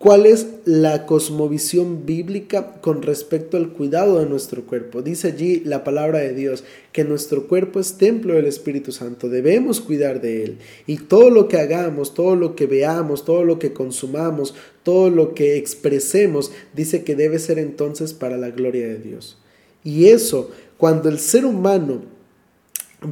¿Cuál 0.04 0.26
es 0.26 0.48
la 0.66 1.06
cosmovisión 1.06 2.06
bíblica 2.06 2.82
con 2.82 3.04
respecto 3.04 3.56
al 3.56 3.70
cuidado 3.72 4.20
de 4.20 4.26
nuestro 4.26 4.66
cuerpo? 4.66 5.02
Dice 5.02 5.30
allí 5.30 5.62
la 5.62 5.86
palabra 5.86 6.20
de 6.20 6.34
Dios 6.34 6.66
que 6.92 7.06
nuestro 7.06 7.48
cuerpo 7.48 7.80
es 7.80 7.94
templo 7.94 8.34
del 8.34 8.46
Espíritu 8.46 8.92
Santo, 8.92 9.30
debemos 9.30 9.80
cuidar 9.80 10.20
de 10.20 10.44
él. 10.44 10.58
Y 10.88 10.98
todo 10.98 11.30
lo 11.30 11.48
que 11.48 11.58
hagamos, 11.58 12.14
todo 12.14 12.36
lo 12.36 12.54
que 12.54 12.66
veamos, 12.66 13.24
todo 13.24 13.46
lo 13.46 13.60
que 13.60 13.72
consumamos, 13.72 14.56
todo 14.84 15.10
lo 15.10 15.34
que 15.34 15.56
expresemos, 15.56 16.52
dice 16.76 17.06
que 17.06 17.16
debe 17.16 17.40
ser 17.40 17.58
entonces 17.58 18.12
para 18.14 18.36
la 18.36 18.50
gloria 18.50 18.86
de 18.86 18.98
Dios. 18.98 19.38
Y 19.86 20.08
eso, 20.08 20.52
cuando 20.78 21.10
el 21.10 21.20
ser 21.20 21.46
humano 21.46 22.02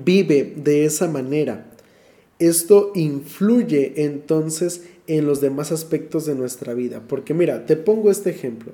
vive 0.03 0.53
de 0.55 0.85
esa 0.85 1.07
manera, 1.07 1.67
esto 2.39 2.91
influye 2.95 3.93
entonces 4.03 4.83
en 5.07 5.25
los 5.25 5.41
demás 5.41 5.71
aspectos 5.71 6.25
de 6.25 6.35
nuestra 6.35 6.73
vida. 6.73 7.03
Porque 7.07 7.33
mira, 7.33 7.65
te 7.65 7.75
pongo 7.75 8.09
este 8.09 8.29
ejemplo. 8.29 8.71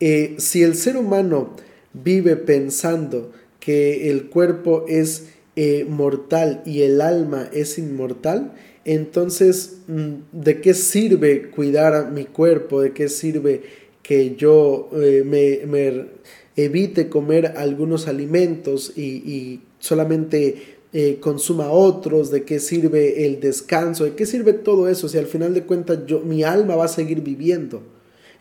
Eh, 0.00 0.34
si 0.38 0.62
el 0.62 0.74
ser 0.74 0.96
humano 0.96 1.54
vive 1.92 2.36
pensando 2.36 3.32
que 3.60 4.10
el 4.10 4.28
cuerpo 4.28 4.84
es 4.88 5.28
eh, 5.54 5.86
mortal 5.88 6.62
y 6.66 6.82
el 6.82 7.00
alma 7.00 7.48
es 7.52 7.78
inmortal, 7.78 8.52
entonces, 8.84 9.78
mm, 9.86 10.14
¿de 10.32 10.60
qué 10.60 10.74
sirve 10.74 11.50
cuidar 11.50 12.10
mi 12.10 12.24
cuerpo? 12.24 12.80
¿De 12.80 12.92
qué 12.92 13.08
sirve 13.08 13.62
que 14.02 14.34
yo 14.34 14.90
eh, 14.94 15.22
me, 15.24 16.06
evite 16.56 17.08
comer 17.08 17.54
algunos 17.56 18.08
alimentos 18.08 18.96
y, 18.96 19.60
solamente 19.78 20.78
eh, 20.92 21.18
consuma 21.20 21.70
otros, 21.70 22.30
de 22.30 22.44
qué 22.44 22.60
sirve 22.60 23.26
el 23.26 23.40
descanso, 23.40 24.04
de 24.04 24.14
qué 24.14 24.26
sirve 24.26 24.52
todo 24.52 24.88
eso, 24.88 25.08
si 25.08 25.18
al 25.18 25.26
final 25.26 25.54
de 25.54 25.64
cuentas 25.64 26.00
yo, 26.06 26.20
mi 26.20 26.44
alma 26.44 26.76
va 26.76 26.84
a 26.84 26.88
seguir 26.88 27.22
viviendo. 27.22 27.82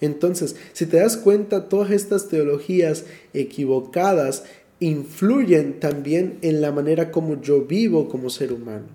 Entonces, 0.01 0.56
si 0.74 0.86
te 0.86 0.98
das 0.98 1.15
cuenta, 1.15 1.70
todas 1.70 1.91
estas 1.91 2.27
teologías 2.27 3.06
equivocadas 3.34 4.44
influyen 4.80 5.80
también 5.80 6.39
en 6.41 6.60
la 6.60 6.72
manera 6.72 7.12
como 7.12 7.39
yo 7.39 7.65
vivo 7.65 8.10
como 8.10 8.30
ser 8.30 8.51
humano. 8.51 8.88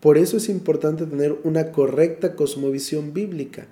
Por 0.00 0.16
eso 0.16 0.36
es 0.36 0.48
importante 0.48 1.06
tener 1.06 1.36
una 1.44 1.72
correcta 1.72 2.36
cosmovisión 2.36 3.12
bíblica, 3.12 3.66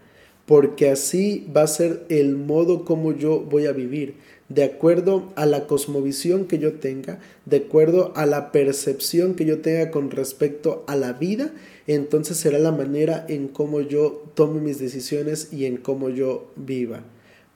porque 0.46 0.90
así 0.90 1.46
va 1.54 1.62
a 1.62 1.66
ser 1.66 2.04
el 2.08 2.36
modo 2.36 2.84
como 2.84 3.12
yo 3.12 3.40
voy 3.40 3.66
a 3.66 3.72
vivir 3.72 4.14
de 4.54 4.64
acuerdo 4.64 5.32
a 5.34 5.46
la 5.46 5.66
cosmovisión 5.66 6.46
que 6.46 6.58
yo 6.58 6.74
tenga, 6.74 7.20
de 7.46 7.58
acuerdo 7.58 8.12
a 8.16 8.26
la 8.26 8.52
percepción 8.52 9.34
que 9.34 9.44
yo 9.44 9.60
tenga 9.60 9.90
con 9.90 10.10
respecto 10.10 10.84
a 10.86 10.96
la 10.96 11.14
vida, 11.14 11.52
entonces 11.86 12.36
será 12.36 12.58
la 12.58 12.72
manera 12.72 13.24
en 13.28 13.48
cómo 13.48 13.80
yo 13.80 14.24
tome 14.34 14.60
mis 14.60 14.78
decisiones 14.78 15.52
y 15.52 15.64
en 15.64 15.78
cómo 15.78 16.10
yo 16.10 16.50
viva. 16.56 17.02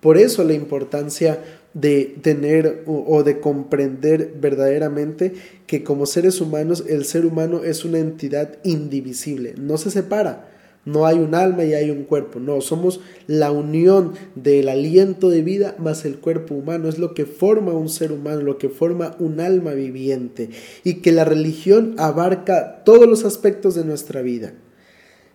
Por 0.00 0.18
eso 0.18 0.44
la 0.44 0.54
importancia 0.54 1.42
de 1.74 2.16
tener 2.22 2.84
o, 2.86 3.22
de 3.22 3.40
comprender 3.40 4.32
verdaderamente 4.40 5.34
que 5.66 5.82
como 5.82 6.06
seres 6.06 6.40
humanos 6.40 6.84
el 6.88 7.04
ser 7.04 7.26
humano 7.26 7.64
es 7.64 7.84
una 7.84 7.98
entidad 7.98 8.56
indivisible, 8.64 9.54
no 9.58 9.76
se 9.76 9.90
separa 9.90 10.55
no 10.86 11.04
hay 11.04 11.18
un 11.18 11.34
alma 11.34 11.64
y 11.64 11.74
hay 11.74 11.90
un 11.90 12.04
cuerpo. 12.04 12.40
No, 12.40 12.62
somos 12.62 13.00
la 13.26 13.50
unión 13.50 14.12
del 14.36 14.68
aliento 14.68 15.28
de 15.28 15.42
vida 15.42 15.74
más 15.78 16.04
el 16.04 16.16
cuerpo 16.16 16.54
humano. 16.54 16.88
Es 16.88 16.98
lo 16.98 17.12
que 17.12 17.26
forma 17.26 17.72
un 17.72 17.88
ser 17.88 18.12
humano, 18.12 18.40
lo 18.40 18.56
que 18.56 18.68
forma 18.68 19.16
un 19.18 19.40
alma 19.40 19.72
viviente. 19.72 20.48
Y 20.84 20.94
que 20.94 21.12
la 21.12 21.24
religión 21.24 21.96
abarca 21.98 22.84
todos 22.84 23.06
los 23.06 23.24
aspectos 23.24 23.74
de 23.74 23.84
nuestra 23.84 24.22
vida 24.22 24.54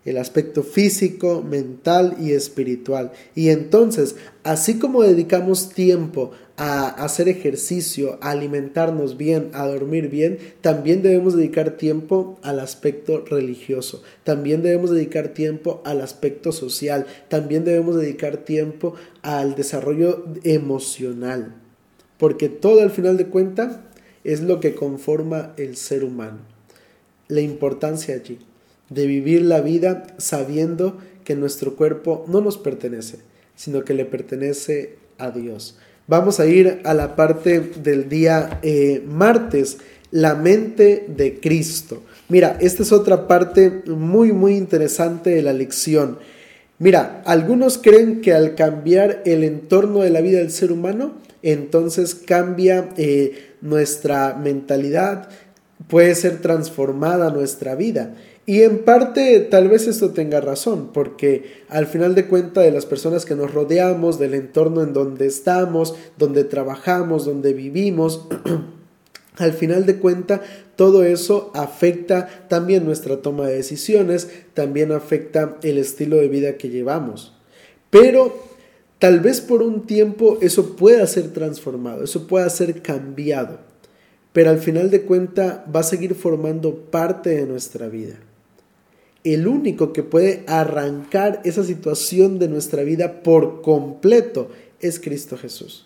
el 0.03 0.17
aspecto 0.17 0.63
físico, 0.63 1.43
mental 1.47 2.15
y 2.19 2.31
espiritual. 2.31 3.11
Y 3.35 3.49
entonces, 3.49 4.15
así 4.43 4.79
como 4.79 5.03
dedicamos 5.03 5.69
tiempo 5.69 6.31
a 6.63 6.89
hacer 6.89 7.27
ejercicio, 7.27 8.19
a 8.21 8.29
alimentarnos 8.29 9.17
bien, 9.17 9.49
a 9.53 9.65
dormir 9.65 10.09
bien, 10.09 10.37
también 10.61 11.01
debemos 11.01 11.35
dedicar 11.35 11.71
tiempo 11.71 12.37
al 12.43 12.59
aspecto 12.59 13.25
religioso, 13.25 14.03
también 14.23 14.61
debemos 14.61 14.91
dedicar 14.91 15.29
tiempo 15.29 15.81
al 15.85 16.01
aspecto 16.01 16.51
social, 16.51 17.07
también 17.29 17.65
debemos 17.65 17.95
dedicar 17.95 18.37
tiempo 18.37 18.93
al 19.23 19.55
desarrollo 19.55 20.23
emocional, 20.43 21.55
porque 22.19 22.47
todo 22.47 22.81
al 22.81 22.91
final 22.91 23.17
de 23.17 23.25
cuentas 23.25 23.79
es 24.23 24.41
lo 24.41 24.59
que 24.59 24.75
conforma 24.75 25.53
el 25.57 25.75
ser 25.75 26.03
humano. 26.03 26.41
La 27.27 27.41
importancia 27.41 28.13
allí 28.13 28.37
de 28.91 29.07
vivir 29.07 29.41
la 29.41 29.61
vida 29.61 30.05
sabiendo 30.19 30.99
que 31.23 31.33
nuestro 31.33 31.75
cuerpo 31.75 32.23
no 32.27 32.39
nos 32.39 32.59
pertenece, 32.59 33.17
sino 33.55 33.83
que 33.83 33.95
le 33.95 34.05
pertenece 34.05 34.97
a 35.17 35.31
Dios. 35.31 35.79
Vamos 36.11 36.41
a 36.41 36.45
ir 36.45 36.81
a 36.83 36.93
la 36.93 37.15
parte 37.15 37.61
del 37.61 38.09
día 38.09 38.59
eh, 38.63 39.01
martes, 39.07 39.77
la 40.11 40.35
mente 40.35 41.05
de 41.07 41.39
Cristo. 41.39 42.03
Mira, 42.27 42.57
esta 42.59 42.83
es 42.83 42.91
otra 42.91 43.29
parte 43.29 43.83
muy, 43.87 44.33
muy 44.33 44.57
interesante 44.57 45.29
de 45.29 45.41
la 45.41 45.53
lección. 45.53 46.19
Mira, 46.79 47.21
algunos 47.25 47.77
creen 47.77 48.19
que 48.19 48.33
al 48.33 48.55
cambiar 48.55 49.21
el 49.23 49.45
entorno 49.45 49.99
de 49.99 50.09
la 50.09 50.19
vida 50.19 50.39
del 50.39 50.51
ser 50.51 50.73
humano, 50.73 51.13
entonces 51.43 52.13
cambia 52.13 52.89
eh, 52.97 53.53
nuestra 53.61 54.33
mentalidad, 54.33 55.29
puede 55.87 56.13
ser 56.15 56.41
transformada 56.41 57.31
nuestra 57.31 57.75
vida. 57.75 58.15
Y 58.45 58.63
en 58.63 58.79
parte 58.79 59.39
tal 59.39 59.69
vez 59.69 59.87
esto 59.87 60.11
tenga 60.11 60.41
razón, 60.41 60.89
porque 60.93 61.63
al 61.69 61.85
final 61.85 62.15
de 62.15 62.25
cuentas 62.25 62.63
de 62.63 62.71
las 62.71 62.87
personas 62.87 63.25
que 63.25 63.35
nos 63.35 63.53
rodeamos, 63.53 64.17
del 64.17 64.33
entorno 64.33 64.81
en 64.81 64.93
donde 64.93 65.27
estamos, 65.27 65.95
donde 66.17 66.43
trabajamos, 66.43 67.25
donde 67.25 67.53
vivimos, 67.53 68.27
al 69.37 69.53
final 69.53 69.85
de 69.85 69.97
cuentas 69.97 70.41
todo 70.75 71.03
eso 71.03 71.51
afecta 71.53 72.47
también 72.47 72.83
nuestra 72.83 73.21
toma 73.21 73.45
de 73.45 73.57
decisiones, 73.57 74.27
también 74.55 74.91
afecta 74.91 75.57
el 75.61 75.77
estilo 75.77 76.17
de 76.17 76.27
vida 76.27 76.57
que 76.57 76.69
llevamos. 76.69 77.37
Pero 77.91 78.35
tal 78.97 79.19
vez 79.19 79.39
por 79.39 79.61
un 79.61 79.85
tiempo 79.85 80.39
eso 80.41 80.75
pueda 80.75 81.05
ser 81.05 81.31
transformado, 81.31 82.03
eso 82.03 82.25
pueda 82.25 82.49
ser 82.49 82.81
cambiado, 82.81 83.59
pero 84.33 84.49
al 84.49 84.57
final 84.57 84.89
de 84.89 85.03
cuentas 85.03 85.59
va 85.73 85.81
a 85.81 85.83
seguir 85.83 86.15
formando 86.15 86.75
parte 86.89 87.29
de 87.29 87.45
nuestra 87.45 87.87
vida 87.87 88.15
el 89.23 89.47
único 89.47 89.93
que 89.93 90.03
puede 90.03 90.43
arrancar 90.47 91.41
esa 91.43 91.63
situación 91.63 92.39
de 92.39 92.47
nuestra 92.47 92.83
vida 92.83 93.21
por 93.23 93.61
completo 93.61 94.49
es 94.79 94.99
Cristo 94.99 95.37
Jesús. 95.37 95.85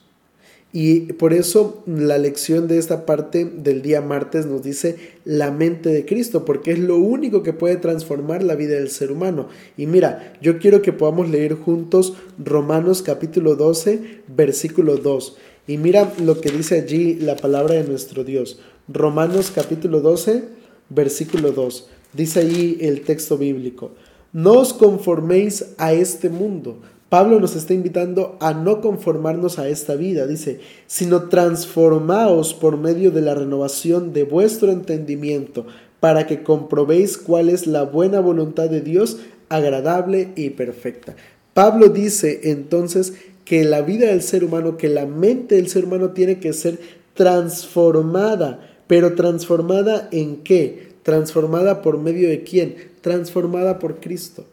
Y 0.71 1.13
por 1.13 1.31
eso 1.31 1.83
la 1.85 2.17
lección 2.17 2.67
de 2.67 2.77
esta 2.77 3.05
parte 3.05 3.45
del 3.45 3.81
día 3.81 4.01
martes 4.01 4.45
nos 4.45 4.61
dice 4.61 4.97
la 5.23 5.49
mente 5.49 5.87
de 5.87 6.05
Cristo, 6.05 6.43
porque 6.43 6.73
es 6.73 6.79
lo 6.79 6.97
único 6.97 7.43
que 7.43 7.53
puede 7.53 7.77
transformar 7.77 8.43
la 8.43 8.55
vida 8.55 8.75
del 8.75 8.89
ser 8.89 9.09
humano. 9.09 9.47
Y 9.77 9.85
mira, 9.85 10.33
yo 10.41 10.59
quiero 10.59 10.81
que 10.81 10.91
podamos 10.91 11.29
leer 11.29 11.53
juntos 11.53 12.15
Romanos 12.37 13.01
capítulo 13.01 13.55
12, 13.55 14.23
versículo 14.27 14.97
2. 14.97 15.37
Y 15.67 15.77
mira 15.77 16.13
lo 16.21 16.41
que 16.41 16.51
dice 16.51 16.81
allí 16.81 17.15
la 17.15 17.37
palabra 17.37 17.75
de 17.75 17.85
nuestro 17.85 18.25
Dios. 18.25 18.59
Romanos 18.89 19.53
capítulo 19.55 20.01
12, 20.01 20.43
versículo 20.89 21.53
2. 21.53 21.87
Dice 22.15 22.39
ahí 22.39 22.77
el 22.81 23.01
texto 23.01 23.37
bíblico, 23.37 23.91
no 24.31 24.53
os 24.53 24.73
conforméis 24.73 25.73
a 25.77 25.93
este 25.93 26.29
mundo. 26.29 26.79
Pablo 27.09 27.39
nos 27.39 27.55
está 27.55 27.73
invitando 27.73 28.37
a 28.39 28.53
no 28.53 28.81
conformarnos 28.81 29.59
a 29.59 29.69
esta 29.69 29.95
vida, 29.95 30.25
dice, 30.25 30.59
sino 30.87 31.29
transformaos 31.29 32.53
por 32.53 32.77
medio 32.77 33.11
de 33.11 33.21
la 33.21 33.35
renovación 33.35 34.13
de 34.13 34.23
vuestro 34.23 34.71
entendimiento, 34.71 35.65
para 35.99 36.25
que 36.25 36.43
comprobéis 36.43 37.17
cuál 37.17 37.49
es 37.49 37.67
la 37.67 37.83
buena 37.83 38.19
voluntad 38.19 38.69
de 38.69 38.81
Dios, 38.81 39.17
agradable 39.49 40.31
y 40.35 40.51
perfecta. 40.51 41.15
Pablo 41.53 41.89
dice 41.89 42.41
entonces 42.51 43.13
que 43.45 43.63
la 43.63 43.81
vida 43.81 44.07
del 44.07 44.21
ser 44.21 44.43
humano, 44.43 44.77
que 44.77 44.89
la 44.89 45.05
mente 45.05 45.55
del 45.55 45.69
ser 45.69 45.85
humano 45.85 46.09
tiene 46.09 46.39
que 46.39 46.53
ser 46.53 46.79
transformada, 47.13 48.59
pero 48.87 49.15
transformada 49.15 50.09
en 50.11 50.37
qué? 50.37 50.94
¿Transformada 51.05 51.83
por 51.83 51.99
medio 51.99 52.29
de 52.29 52.41
quién? 52.41 52.77
Transformada 53.01 53.77
por 53.77 53.99
Cristo. 53.99 54.43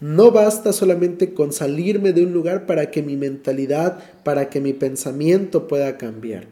No 0.00 0.30
basta 0.30 0.72
solamente 0.72 1.34
con 1.34 1.52
salirme 1.52 2.14
de 2.14 2.24
un 2.24 2.32
lugar 2.32 2.64
para 2.64 2.90
que 2.90 3.02
mi 3.02 3.18
mentalidad, 3.18 3.98
para 4.24 4.48
que 4.48 4.62
mi 4.62 4.72
pensamiento 4.72 5.68
pueda 5.68 5.98
cambiar. 5.98 6.46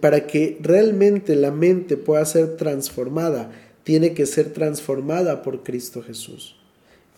para 0.00 0.26
que 0.26 0.58
realmente 0.60 1.36
la 1.36 1.50
mente 1.50 1.96
pueda 1.98 2.24
ser 2.24 2.56
transformada, 2.56 3.52
tiene 3.84 4.14
que 4.14 4.24
ser 4.24 4.52
transformada 4.52 5.42
por 5.42 5.62
Cristo 5.62 6.02
Jesús. 6.02 6.56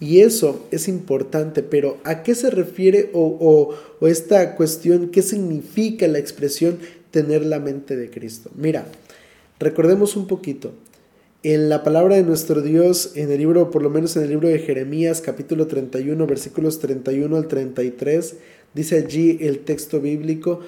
Y 0.00 0.20
eso 0.20 0.66
es 0.70 0.88
importante, 0.88 1.62
pero 1.62 1.98
¿a 2.04 2.22
qué 2.22 2.34
se 2.34 2.50
refiere 2.50 3.10
o, 3.14 3.74
esta 4.02 4.56
cuestión, 4.56 5.08
qué 5.08 5.22
significa 5.22 6.06
la 6.06 6.18
expresión 6.18 6.78
tener 7.12 7.46
la 7.46 7.60
mente 7.60 7.96
de 7.96 8.10
Cristo? 8.10 8.50
Mira, 8.56 8.86
recordemos 9.58 10.16
un 10.16 10.26
poquito. 10.26 10.72
En 11.44 11.68
la 11.68 11.84
palabra 11.84 12.16
de 12.16 12.24
nuestro 12.24 12.62
Dios, 12.62 13.12
en 13.14 13.30
el 13.30 13.38
libro, 13.38 13.70
por 13.70 13.80
lo 13.80 13.90
menos 13.90 14.16
en 14.16 14.24
el 14.24 14.30
libro 14.30 14.48
de 14.48 14.58
Jeremías, 14.58 15.20
capítulo 15.20 15.68
31, 15.68 16.26
versículos 16.26 16.80
31 16.80 17.36
al 17.36 17.46
33, 17.46 18.34
dice 18.74 18.96
allí 18.98 19.38
el 19.40 19.60
texto 19.60 20.00
bíblico 20.00 20.58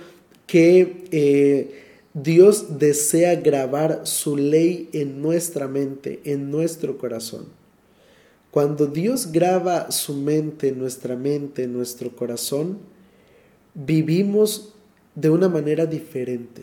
que 0.46 1.06
eh, 1.11 1.74
Dios 2.14 2.78
desea 2.78 3.35
grabar 3.35 4.02
su 4.04 4.37
ley 4.37 4.88
en 4.92 5.20
nuestra 5.20 5.66
mente, 5.66 6.20
en 6.22 6.52
nuestro 6.52 6.98
corazón. 6.98 7.46
Cuando 8.52 8.87
Dios 8.87 9.33
graba 9.33 9.90
su 9.90 10.14
mente 10.14 10.68
en 10.68 10.78
nuestra 10.78 11.16
mente, 11.16 11.64
en 11.64 11.72
nuestro 11.72 12.14
corazón, 12.14 12.78
vivimos 13.74 14.72
de 15.16 15.30
una 15.30 15.48
manera 15.48 15.87
diferente. 15.87 16.62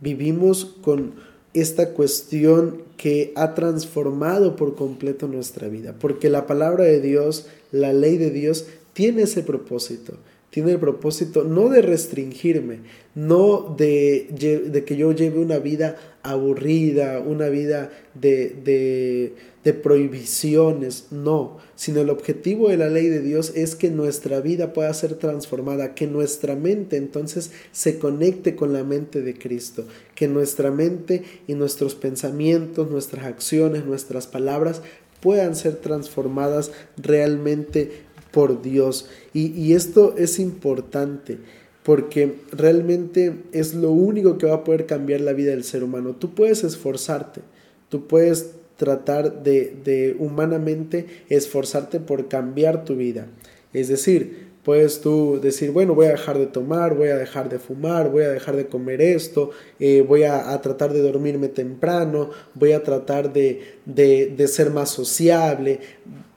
Vivimos 0.00 0.64
con 0.82 1.14
esta 1.60 1.90
cuestión 1.90 2.82
que 2.96 3.32
ha 3.36 3.54
transformado 3.54 4.56
por 4.56 4.74
completo 4.74 5.28
nuestra 5.28 5.68
vida, 5.68 5.94
porque 5.98 6.30
la 6.30 6.46
palabra 6.46 6.84
de 6.84 7.00
Dios, 7.00 7.46
la 7.72 7.92
ley 7.92 8.18
de 8.18 8.30
Dios, 8.30 8.66
tiene 8.92 9.22
ese 9.22 9.42
propósito 9.42 10.14
tiene 10.50 10.72
el 10.72 10.78
propósito 10.78 11.44
no 11.44 11.68
de 11.68 11.82
restringirme, 11.82 12.80
no 13.14 13.74
de, 13.76 14.28
de 14.70 14.84
que 14.84 14.96
yo 14.96 15.12
lleve 15.12 15.38
una 15.38 15.58
vida 15.58 15.96
aburrida, 16.22 17.20
una 17.20 17.48
vida 17.48 17.90
de, 18.14 18.56
de, 18.64 19.34
de, 19.62 19.74
prohibiciones, 19.74 21.06
no, 21.10 21.58
sino 21.76 22.00
el 22.00 22.10
objetivo 22.10 22.68
de 22.68 22.76
la 22.76 22.88
ley 22.88 23.08
de 23.08 23.20
Dios 23.20 23.52
es 23.54 23.76
que 23.76 23.90
nuestra 23.90 24.40
vida 24.40 24.72
pueda 24.72 24.92
ser 24.92 25.14
transformada, 25.14 25.94
que 25.94 26.06
nuestra 26.06 26.56
mente 26.56 26.96
entonces 26.96 27.52
se 27.72 27.98
conecte 27.98 28.56
con 28.56 28.72
la 28.72 28.82
mente 28.82 29.22
de 29.22 29.34
Cristo, 29.34 29.84
que 30.14 30.28
nuestra 30.28 30.70
mente 30.70 31.22
y 31.46 31.54
nuestros 31.54 31.94
pensamientos, 31.94 32.90
nuestras 32.90 33.26
acciones, 33.26 33.84
nuestras 33.84 34.26
palabras 34.26 34.82
puedan 35.20 35.54
ser 35.56 35.76
transformadas 35.76 36.72
realmente 36.96 38.06
por 38.36 38.60
Dios. 38.60 39.08
Y, 39.32 39.72
esto 39.72 40.14
es 40.18 40.38
importante 40.38 41.38
porque 41.82 42.34
realmente 42.52 43.34
es 43.52 43.72
lo 43.72 43.92
único 43.92 44.36
que 44.36 44.44
va 44.44 44.56
a 44.56 44.64
poder 44.64 44.84
cambiar 44.84 45.22
la 45.22 45.32
vida 45.32 45.52
del 45.52 45.64
ser 45.64 45.82
humano. 45.82 46.14
Tú 46.16 46.34
puedes 46.34 46.62
esforzarte, 46.62 47.40
tú 47.88 48.06
puedes 48.06 48.50
tratar 48.76 49.42
de, 49.42 50.16
humanamente 50.18 51.06
esforzarte 51.30 51.98
por 51.98 52.28
cambiar 52.28 52.84
tu 52.84 52.94
vida. 52.96 53.26
Es 53.72 53.88
decir, 53.88 54.45
puedes 54.66 55.00
tú 55.00 55.40
decir, 55.40 55.70
bueno, 55.70 55.94
voy 55.94 56.06
a 56.06 56.10
dejar 56.10 56.38
de 56.38 56.46
tomar, 56.46 56.94
voy 56.94 57.08
a 57.08 57.16
dejar 57.16 57.48
de 57.48 57.60
fumar, 57.60 58.10
voy 58.10 58.24
a 58.24 58.30
dejar 58.30 58.56
de 58.56 58.66
comer 58.66 59.00
esto, 59.00 59.52
eh, 59.78 60.04
voy 60.06 60.24
a, 60.24 60.60
tratar 60.60 60.92
de 60.92 61.00
dormirme 61.00 61.46
temprano, 61.46 62.30
voy 62.52 62.72
a 62.72 62.82
tratar 62.82 63.32
de, 63.32 63.76
de, 63.84 64.34
de 64.36 64.48
ser 64.48 64.70
más 64.70 64.90
sociable, 64.90 65.78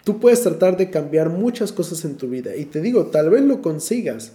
Tú 0.04 0.20
puedes 0.20 0.42
tratar 0.42 0.76
de 0.78 0.90
cambiar 0.90 1.30
muchas 1.30 1.72
cosas 1.72 2.04
en 2.04 2.16
tu 2.16 2.30
vida 2.30 2.56
y 2.56 2.66
te 2.66 2.82
digo, 2.82 3.08
tal 3.08 3.30
vez 3.30 3.44
lo 3.44 3.62
consigas, 3.62 4.32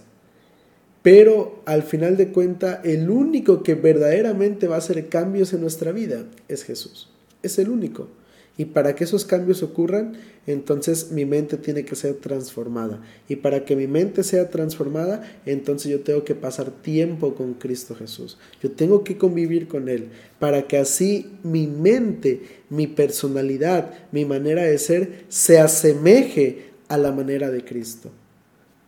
pero 1.01 1.61
al 1.65 1.83
final 1.83 2.15
de 2.15 2.29
cuenta 2.29 2.81
el 2.83 3.09
único 3.09 3.61
que 3.61 3.75
verdaderamente 3.75 4.67
va 4.67 4.75
a 4.75 4.77
hacer 4.77 5.09
cambios 5.09 5.51
en 5.51 5.59
nuestra 5.59 5.91
vida 5.91 6.25
es 6.47 6.63
Jesús. 6.63 7.09
Es 7.43 7.59
el 7.59 7.69
único. 7.69 8.07
Y 8.57 8.65
para 8.65 8.95
que 8.95 9.03
esos 9.03 9.25
cambios 9.25 9.63
ocurran, 9.63 10.13
entonces 10.47 11.11
mi 11.11 11.25
mente 11.25 11.57
tiene 11.57 11.83
que 11.83 11.95
ser 11.95 12.15
transformada. 12.15 13.01
Y 13.27 13.37
para 13.37 13.65
que 13.65 13.75
mi 13.75 13.85
mente 13.87 14.23
sea 14.23 14.49
transformada, 14.49 15.23
entonces 15.45 15.91
yo 15.91 15.99
tengo 16.01 16.23
que 16.23 16.35
pasar 16.35 16.71
tiempo 16.71 17.35
con 17.35 17.55
Cristo 17.55 17.95
Jesús. 17.95 18.37
Yo 18.63 18.71
tengo 18.71 19.03
que 19.03 19.17
convivir 19.17 19.67
con 19.67 19.89
Él 19.89 20.07
para 20.39 20.67
que 20.67 20.77
así 20.77 21.31
mi 21.43 21.67
mente, 21.67 22.43
mi 22.69 22.87
personalidad, 22.87 23.91
mi 24.11 24.23
manera 24.23 24.63
de 24.63 24.77
ser 24.77 25.25
se 25.27 25.59
asemeje 25.59 26.69
a 26.87 26.97
la 26.97 27.11
manera 27.11 27.51
de 27.51 27.65
Cristo. 27.65 28.09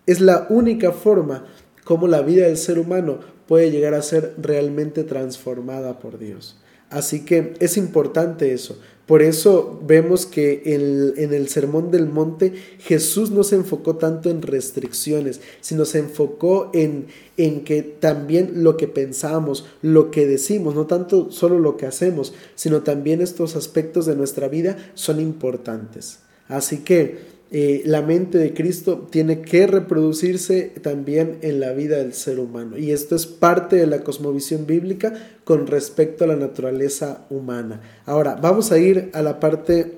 Es 0.05 0.21
la 0.21 0.47
única 0.49 0.93
forma 0.93 1.45
como 1.83 2.07
la 2.07 2.21
vida 2.21 2.45
del 2.45 2.57
ser 2.57 2.79
humano 2.79 3.19
puede 3.47 3.71
llegar 3.71 3.93
a 3.93 4.01
ser 4.01 4.33
realmente 4.37 5.03
transformada 5.03 5.99
por 5.99 6.17
Dios. 6.19 6.57
Así 6.89 7.25
que 7.25 7.53
es 7.59 7.77
importante 7.77 8.53
eso. 8.53 8.79
Por 9.07 9.21
eso 9.21 9.79
vemos 9.87 10.25
que 10.25 10.63
en 10.65 11.33
el 11.33 11.47
Sermón 11.47 11.91
del 11.91 12.07
Monte 12.07 12.53
Jesús 12.79 13.31
no 13.31 13.45
se 13.45 13.55
enfocó 13.55 13.95
tanto 13.95 14.29
en 14.29 14.41
restricciones, 14.41 15.39
sino 15.61 15.85
se 15.85 15.99
enfocó 15.99 16.69
en, 16.73 17.07
en 17.37 17.63
que 17.63 17.83
también 17.83 18.63
lo 18.65 18.75
que 18.75 18.89
pensamos, 18.89 19.65
lo 19.81 20.11
que 20.11 20.27
decimos, 20.27 20.75
no 20.75 20.87
tanto 20.87 21.31
solo 21.31 21.57
lo 21.57 21.77
que 21.77 21.85
hacemos, 21.85 22.33
sino 22.55 22.83
también 22.83 23.21
estos 23.21 23.55
aspectos 23.55 24.05
de 24.05 24.15
nuestra 24.17 24.49
vida 24.49 24.75
son 24.93 25.21
importantes. 25.21 26.19
Así 26.49 26.79
que 26.79 27.36
eh, 27.49 27.81
la 27.85 28.01
mente 28.01 28.37
de 28.37 28.53
Cristo 28.53 29.07
tiene 29.09 29.41
que 29.41 29.67
reproducirse 29.67 30.73
también 30.81 31.37
en 31.41 31.61
la 31.61 31.71
vida 31.71 31.97
del 31.97 32.13
ser 32.13 32.39
humano. 32.39 32.77
Y 32.77 32.91
esto 32.91 33.15
es 33.15 33.25
parte 33.25 33.77
de 33.77 33.87
la 33.87 34.03
cosmovisión 34.03 34.65
bíblica 34.65 35.13
con 35.45 35.65
respecto 35.65 36.25
a 36.25 36.27
la 36.27 36.35
naturaleza 36.35 37.25
humana. 37.29 37.81
Ahora, 38.05 38.35
vamos 38.35 38.73
a 38.73 38.77
ir 38.79 39.09
a 39.13 39.21
la 39.21 39.39
parte 39.39 39.93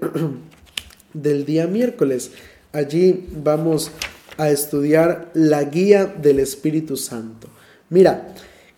del 1.14 1.46
día 1.46 1.66
miércoles. 1.66 2.32
Allí 2.72 3.26
vamos 3.44 3.92
a 4.38 4.52
estudiar 4.52 5.32
la 5.34 5.64
guía 5.64 6.06
del 6.06 6.40
Espíritu 6.40 6.98
Santo. 6.98 7.50
Mira, 7.90 8.36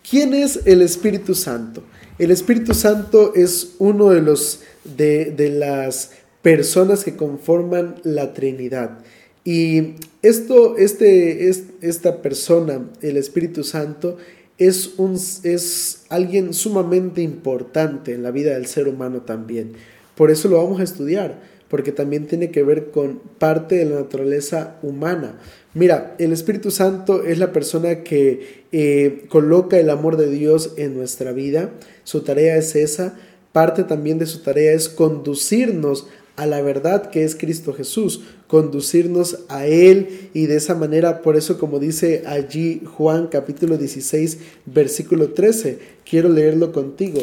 ¿quién 0.08 0.32
es 0.32 0.60
el 0.64 0.80
Espíritu 0.80 1.34
Santo? 1.34 1.82
El 2.18 2.30
Espíritu 2.30 2.72
Santo 2.72 3.34
es 3.34 3.74
uno 3.78 4.10
de 4.10 4.22
los 4.22 4.60
de, 4.84 5.26
de 5.26 5.50
las 5.50 6.12
personas 6.42 7.04
que 7.04 7.16
conforman 7.16 7.96
la 8.02 8.34
Trinidad. 8.34 8.98
Y 9.44 9.94
esto, 10.22 10.76
este, 10.76 11.48
es, 11.48 11.64
esta 11.80 12.22
persona, 12.22 12.88
el 13.00 13.16
Espíritu 13.16 13.64
Santo, 13.64 14.18
es, 14.58 14.98
un, 14.98 15.14
es 15.14 16.04
alguien 16.08 16.52
sumamente 16.54 17.22
importante 17.22 18.12
en 18.12 18.22
la 18.22 18.30
vida 18.30 18.54
del 18.54 18.66
ser 18.66 18.86
humano 18.88 19.22
también. 19.22 19.72
Por 20.14 20.30
eso 20.30 20.48
lo 20.48 20.62
vamos 20.62 20.80
a 20.80 20.84
estudiar, 20.84 21.40
porque 21.68 21.90
también 21.90 22.26
tiene 22.26 22.50
que 22.50 22.62
ver 22.62 22.90
con 22.90 23.20
parte 23.38 23.76
de 23.76 23.86
la 23.86 23.96
naturaleza 23.96 24.76
humana. 24.82 25.38
Mira, 25.74 26.14
el 26.18 26.32
Espíritu 26.32 26.70
Santo 26.70 27.24
es 27.24 27.38
la 27.38 27.52
persona 27.52 28.02
que 28.02 28.66
eh, 28.72 29.24
coloca 29.28 29.78
el 29.78 29.88
amor 29.90 30.16
de 30.18 30.30
Dios 30.30 30.74
en 30.76 30.96
nuestra 30.96 31.32
vida. 31.32 31.70
Su 32.04 32.20
tarea 32.20 32.56
es 32.56 32.76
esa. 32.76 33.18
Parte 33.52 33.84
también 33.84 34.18
de 34.18 34.26
su 34.26 34.40
tarea 34.40 34.72
es 34.72 34.88
conducirnos 34.88 36.06
a 36.36 36.46
la 36.46 36.62
verdad 36.62 37.10
que 37.10 37.24
es 37.24 37.34
Cristo 37.34 37.72
Jesús, 37.74 38.22
conducirnos 38.46 39.40
a 39.48 39.66
Él 39.66 40.30
y 40.34 40.46
de 40.46 40.56
esa 40.56 40.74
manera, 40.74 41.22
por 41.22 41.36
eso 41.36 41.58
como 41.58 41.78
dice 41.78 42.24
allí 42.26 42.82
Juan 42.84 43.26
capítulo 43.26 43.76
16, 43.76 44.38
versículo 44.66 45.30
13, 45.30 45.78
quiero 46.08 46.28
leerlo 46.28 46.72
contigo. 46.72 47.20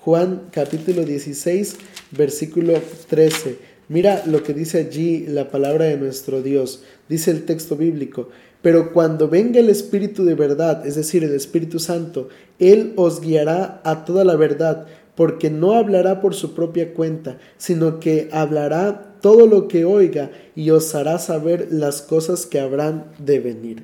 Juan 0.00 0.42
capítulo 0.52 1.04
16, 1.04 1.76
versículo 2.12 2.80
13. 3.08 3.58
Mira 3.88 4.22
lo 4.26 4.42
que 4.42 4.54
dice 4.54 4.78
allí 4.78 5.26
la 5.26 5.50
palabra 5.50 5.86
de 5.86 5.96
nuestro 5.96 6.42
Dios. 6.42 6.82
Dice 7.08 7.30
el 7.30 7.44
texto 7.44 7.76
bíblico, 7.76 8.28
pero 8.60 8.92
cuando 8.92 9.28
venga 9.28 9.60
el 9.60 9.70
Espíritu 9.70 10.24
de 10.24 10.34
verdad, 10.34 10.86
es 10.86 10.96
decir, 10.96 11.24
el 11.24 11.34
Espíritu 11.34 11.78
Santo, 11.78 12.28
Él 12.58 12.92
os 12.96 13.20
guiará 13.20 13.80
a 13.84 14.04
toda 14.04 14.24
la 14.24 14.36
verdad 14.36 14.86
porque 15.18 15.50
no 15.50 15.72
hablará 15.72 16.20
por 16.20 16.32
su 16.32 16.54
propia 16.54 16.94
cuenta, 16.94 17.38
sino 17.56 17.98
que 17.98 18.28
hablará 18.30 19.16
todo 19.20 19.48
lo 19.48 19.66
que 19.66 19.84
oiga 19.84 20.30
y 20.54 20.70
os 20.70 20.94
hará 20.94 21.18
saber 21.18 21.66
las 21.72 22.02
cosas 22.02 22.46
que 22.46 22.60
habrán 22.60 23.06
de 23.18 23.40
venir. 23.40 23.82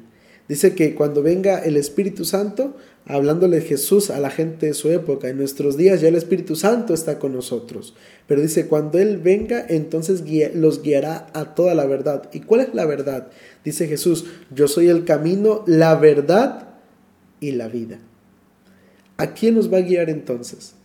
Dice 0.48 0.76
que 0.76 0.94
cuando 0.94 1.24
venga 1.24 1.58
el 1.58 1.76
Espíritu 1.76 2.24
Santo, 2.24 2.76
hablándole 3.04 3.62
Jesús 3.62 4.10
a 4.10 4.20
la 4.20 4.30
gente 4.30 4.66
de 4.66 4.74
su 4.74 4.90
época, 4.90 5.28
en 5.28 5.38
nuestros 5.38 5.76
días 5.76 6.00
ya 6.00 6.06
el 6.06 6.14
Espíritu 6.14 6.54
Santo 6.54 6.94
está 6.94 7.18
con 7.18 7.32
nosotros, 7.32 7.96
pero 8.28 8.40
dice, 8.40 8.68
cuando 8.68 9.00
Él 9.00 9.16
venga, 9.16 9.66
entonces 9.68 10.22
los 10.54 10.82
guiará 10.82 11.26
a 11.32 11.56
toda 11.56 11.74
la 11.74 11.86
verdad. 11.86 12.30
¿Y 12.32 12.42
cuál 12.42 12.60
es 12.60 12.74
la 12.74 12.86
verdad? 12.86 13.26
Dice 13.64 13.88
Jesús, 13.88 14.26
yo 14.54 14.68
soy 14.68 14.86
el 14.86 15.04
camino, 15.04 15.64
la 15.66 15.96
verdad 15.96 16.68
y 17.40 17.50
la 17.50 17.66
vida. 17.66 17.98
¿A 19.16 19.34
quién 19.34 19.56
nos 19.56 19.72
va 19.72 19.78
a 19.78 19.80
guiar 19.80 20.10
entonces? 20.10 20.76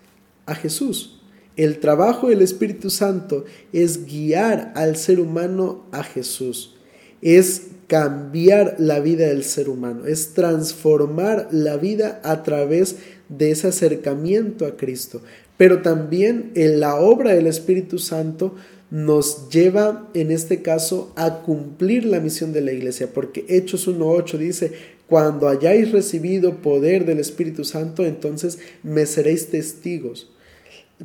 A 0.49 0.55
Jesús. 0.55 1.21
El 1.55 1.79
trabajo 1.79 2.29
del 2.29 2.41
Espíritu 2.41 2.89
Santo 2.89 3.45
es 3.73 4.05
guiar 4.05 4.71
al 4.75 4.95
ser 4.95 5.19
humano 5.19 5.85
a 5.91 6.03
Jesús, 6.03 6.75
es 7.21 7.63
cambiar 7.87 8.75
la 8.77 8.99
vida 8.99 9.27
del 9.27 9.43
ser 9.43 9.67
humano, 9.67 10.05
es 10.05 10.33
transformar 10.33 11.49
la 11.51 11.75
vida 11.75 12.21
a 12.23 12.43
través 12.43 12.97
de 13.27 13.51
ese 13.51 13.67
acercamiento 13.67 14.65
a 14.65 14.77
Cristo. 14.77 15.21
Pero 15.57 15.81
también 15.81 16.51
en 16.55 16.79
la 16.79 16.95
obra 16.95 17.33
del 17.33 17.47
Espíritu 17.47 17.99
Santo 17.99 18.55
nos 18.89 19.49
lleva 19.49 20.09
en 20.13 20.31
este 20.31 20.61
caso 20.61 21.11
a 21.15 21.41
cumplir 21.41 22.05
la 22.05 22.19
misión 22.19 22.53
de 22.53 22.61
la 22.61 22.71
iglesia, 22.71 23.09
porque 23.13 23.45
Hechos 23.49 23.87
1.8 23.87 24.37
dice, 24.37 24.71
cuando 25.07 25.49
hayáis 25.49 25.91
recibido 25.91 26.61
poder 26.61 27.05
del 27.05 27.19
Espíritu 27.19 27.65
Santo, 27.65 28.05
entonces 28.05 28.59
me 28.83 29.05
seréis 29.05 29.49
testigos. 29.49 30.29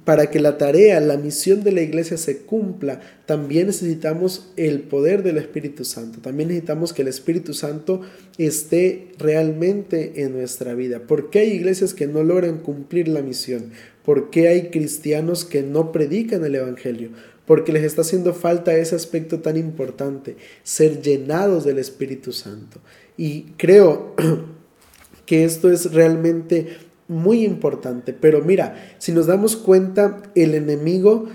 Para 0.02 0.28
que 0.28 0.40
la 0.40 0.58
tarea, 0.58 0.98
la 1.00 1.16
misión 1.16 1.62
de 1.62 1.70
la 1.70 1.80
iglesia 1.80 2.16
se 2.16 2.38
cumpla, 2.38 3.00
también 3.26 3.68
necesitamos 3.68 4.50
el 4.56 4.80
poder 4.80 5.22
del 5.22 5.36
Espíritu 5.36 5.84
Santo. 5.84 6.18
También 6.20 6.48
necesitamos 6.48 6.92
que 6.92 7.02
el 7.02 7.08
Espíritu 7.08 7.54
Santo 7.54 8.00
esté 8.36 9.12
realmente 9.18 10.22
en 10.22 10.32
nuestra 10.32 10.74
vida. 10.74 10.98
¿Por 10.98 11.30
qué 11.30 11.40
hay 11.40 11.52
iglesias 11.52 11.94
que 11.94 12.08
no 12.08 12.24
logran 12.24 12.58
cumplir 12.58 13.06
la 13.06 13.22
misión? 13.22 13.70
¿Por 14.04 14.30
qué 14.30 14.48
hay 14.48 14.70
cristianos 14.70 15.44
que 15.44 15.62
no 15.62 15.92
predican 15.92 16.44
el 16.44 16.56
Evangelio? 16.56 17.10
Porque 17.46 17.72
les 17.72 17.84
está 17.84 18.02
haciendo 18.02 18.34
falta 18.34 18.76
ese 18.76 18.96
aspecto 18.96 19.40
tan 19.40 19.56
importante, 19.56 20.36
ser 20.64 21.02
llenados 21.02 21.64
del 21.64 21.78
Espíritu 21.78 22.32
Santo. 22.32 22.80
Y 23.16 23.52
creo 23.56 24.14
que 25.26 25.44
esto 25.44 25.70
es 25.70 25.92
realmente 25.92 26.66
muy 27.08 27.44
importante. 27.44 28.12
Pero 28.12 28.42
mira, 28.42 28.96
si 28.98 29.12
nos 29.12 29.26
damos 29.26 29.56
cuenta, 29.56 30.22
el 30.34 30.54
enemigo 30.54 31.26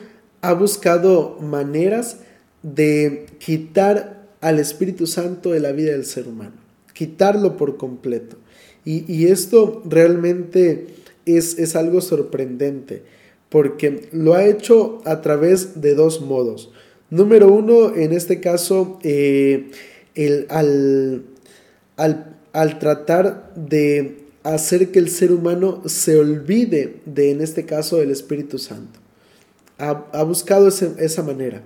ha 0.42 0.54
buscado 0.54 1.38
maneras 1.42 2.18
de 2.64 3.28
quitar 3.40 4.28
al 4.42 4.60
Espíritu 4.60 5.08
Santo 5.08 5.52
de 5.52 5.60
la 5.60 5.72
vida 5.72 5.92
del 5.92 6.06
ser 6.06 6.28
humano, 6.28 6.56
quitarlo 6.94 7.58
por 7.58 7.78
completo. 7.78 8.38
Y, 8.86 9.28
esto 9.28 9.84
realmente 9.86 10.88
es, 11.28 11.60
es, 11.60 11.76
algo 11.76 12.02
sorprendente, 12.02 13.04
porque 13.50 14.08
lo 14.12 14.34
ha 14.34 14.46
hecho 14.46 15.00
a 15.06 15.22
través 15.22 15.80
de 15.82 15.94
dos 15.94 16.22
modos. 16.22 16.72
Número 17.12 17.54
uno, 17.54 17.94
en 17.96 18.14
este 18.14 18.40
caso, 18.40 18.98
eh, 19.04 19.70
el, 20.16 20.48
al, 20.50 21.24
al, 21.98 22.38
al 22.52 22.80
tratar 22.80 23.54
de 23.54 24.29
hacer 24.54 24.92
que 24.92 25.00
el 25.00 25.10
ser 25.10 25.32
humano 25.32 25.84
se 25.86 26.18
olvide 26.18 26.96
de, 27.06 27.32
en 27.32 27.42
este 27.42 27.66
caso, 27.66 27.98
del 27.98 28.12
Espíritu 28.12 28.58
Santo. 28.58 29.00
Ha, 29.78 30.24
buscado 30.24 30.68
esa 30.68 31.24
manera, 31.24 31.62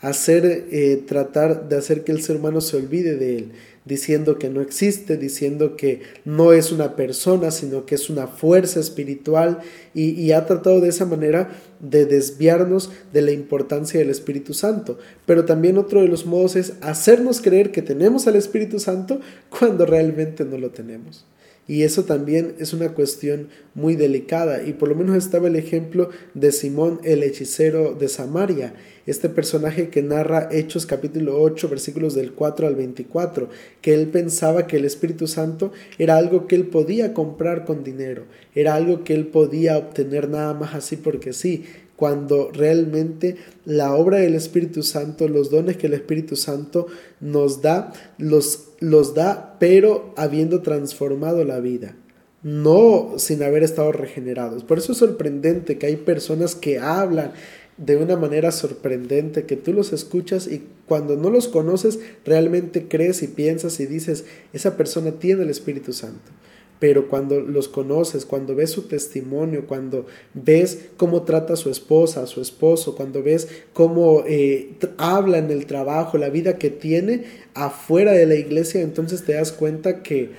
hacer, 0.00 0.68
eh, 0.70 1.02
tratar 1.04 1.68
de 1.68 1.76
hacer 1.76 2.04
que 2.04 2.12
el 2.12 2.22
ser 2.22 2.36
humano 2.36 2.60
se 2.60 2.76
olvide 2.76 3.16
de 3.16 3.38
él, 3.38 3.52
diciendo 3.84 4.38
que 4.38 4.48
no 4.48 4.60
existe, 4.60 5.16
diciendo 5.16 5.76
que 5.76 6.02
no 6.24 6.52
es 6.52 6.70
una 6.70 6.94
persona, 6.94 7.50
sino 7.50 7.84
que 7.84 7.96
es 7.96 8.08
una 8.08 8.28
fuerza 8.28 8.78
espiritual, 8.78 9.58
y, 9.94 10.10
y 10.10 10.30
ha 10.30 10.46
tratado 10.46 10.80
de 10.80 10.90
esa 10.90 11.06
manera 11.06 11.50
de 11.80 12.06
desviarnos 12.06 12.92
de 13.12 13.22
la 13.22 13.32
importancia 13.32 13.98
del 13.98 14.10
Espíritu 14.10 14.54
Santo. 14.54 14.98
Pero 15.24 15.44
también 15.44 15.76
otro 15.76 16.02
de 16.02 16.08
los 16.08 16.24
modos 16.24 16.54
es 16.54 16.74
hacernos 16.82 17.40
creer 17.40 17.72
que 17.72 17.82
tenemos 17.82 18.28
al 18.28 18.36
Espíritu 18.36 18.78
Santo 18.78 19.20
cuando 19.48 19.86
realmente 19.86 20.44
no 20.44 20.56
lo 20.56 20.70
tenemos. 20.70 21.26
Y 21.68 21.82
eso 21.82 22.04
también 22.04 22.54
es 22.58 22.72
una 22.72 22.90
cuestión 22.94 23.48
muy 23.74 23.96
delicada. 23.96 24.62
Y 24.62 24.72
por 24.72 24.88
lo 24.88 24.94
menos 24.94 25.16
estaba 25.16 25.48
el 25.48 25.56
ejemplo 25.56 26.10
de 26.34 26.52
Simón 26.52 27.00
el 27.02 27.22
hechicero 27.22 27.94
de 27.94 28.08
Samaria, 28.08 28.74
este 29.06 29.28
personaje 29.28 29.88
que 29.88 30.02
narra 30.02 30.48
Hechos 30.50 30.86
capítulo 30.86 31.40
8 31.40 31.68
versículos 31.68 32.14
del 32.14 32.32
4 32.32 32.66
al 32.66 32.76
24, 32.76 33.48
que 33.80 33.94
él 33.94 34.08
pensaba 34.08 34.66
que 34.66 34.76
el 34.76 34.84
Espíritu 34.84 35.26
Santo 35.26 35.72
era 35.98 36.16
algo 36.16 36.46
que 36.46 36.56
él 36.56 36.66
podía 36.66 37.14
comprar 37.14 37.64
con 37.64 37.84
dinero, 37.84 38.24
era 38.54 38.74
algo 38.74 39.04
que 39.04 39.14
él 39.14 39.26
podía 39.26 39.78
obtener 39.78 40.28
nada 40.28 40.54
más 40.54 40.74
así 40.74 40.96
porque 40.96 41.32
sí, 41.32 41.64
cuando 41.96 42.50
realmente 42.52 43.36
la 43.64 43.94
obra 43.94 44.18
del 44.18 44.34
Espíritu 44.34 44.82
Santo, 44.82 45.28
los 45.28 45.50
dones 45.50 45.76
que 45.76 45.86
el 45.86 45.94
Espíritu 45.94 46.36
Santo 46.36 46.86
nos 47.20 47.62
da, 47.62 47.92
los, 48.18 48.68
los 48.80 49.14
da, 49.14 49.56
pero 49.58 50.12
habiendo 50.16 50.62
transformado 50.62 51.44
la 51.44 51.58
vida, 51.60 51.96
no 52.42 53.14
sin 53.16 53.42
haber 53.42 53.62
estado 53.62 53.92
regenerados. 53.92 54.62
Por 54.62 54.78
eso 54.78 54.92
es 54.92 54.98
sorprendente 54.98 55.78
que 55.78 55.86
hay 55.86 55.96
personas 55.96 56.54
que 56.54 56.78
hablan 56.78 57.32
de 57.78 57.96
una 57.96 58.16
manera 58.16 58.52
sorprendente, 58.52 59.44
que 59.44 59.56
tú 59.56 59.72
los 59.72 59.92
escuchas 59.92 60.46
y 60.46 60.62
cuando 60.86 61.16
no 61.16 61.30
los 61.30 61.48
conoces, 61.48 61.98
realmente 62.24 62.88
crees 62.88 63.22
y 63.22 63.28
piensas 63.28 63.80
y 63.80 63.86
dices, 63.86 64.24
esa 64.52 64.76
persona 64.76 65.12
tiene 65.12 65.42
el 65.42 65.50
Espíritu 65.50 65.92
Santo 65.92 66.30
pero 66.78 67.08
cuando 67.08 67.40
los 67.40 67.68
conoces, 67.68 68.26
cuando 68.26 68.54
ves 68.54 68.70
su 68.70 68.82
testimonio, 68.82 69.66
cuando 69.66 70.06
ves 70.34 70.86
cómo 70.96 71.22
trata 71.22 71.54
a 71.54 71.56
su 71.56 71.70
esposa, 71.70 72.22
a 72.22 72.26
su 72.26 72.40
esposo, 72.40 72.94
cuando 72.96 73.22
ves 73.22 73.48
cómo 73.72 74.24
eh, 74.26 74.74
habla 74.98 75.38
en 75.38 75.50
el 75.50 75.66
trabajo, 75.66 76.18
la 76.18 76.28
vida 76.28 76.58
que 76.58 76.70
tiene 76.70 77.24
afuera 77.54 78.12
de 78.12 78.26
la 78.26 78.34
iglesia, 78.34 78.82
entonces 78.82 79.24
te 79.24 79.34
das 79.34 79.52
cuenta 79.52 80.02
que 80.02 80.30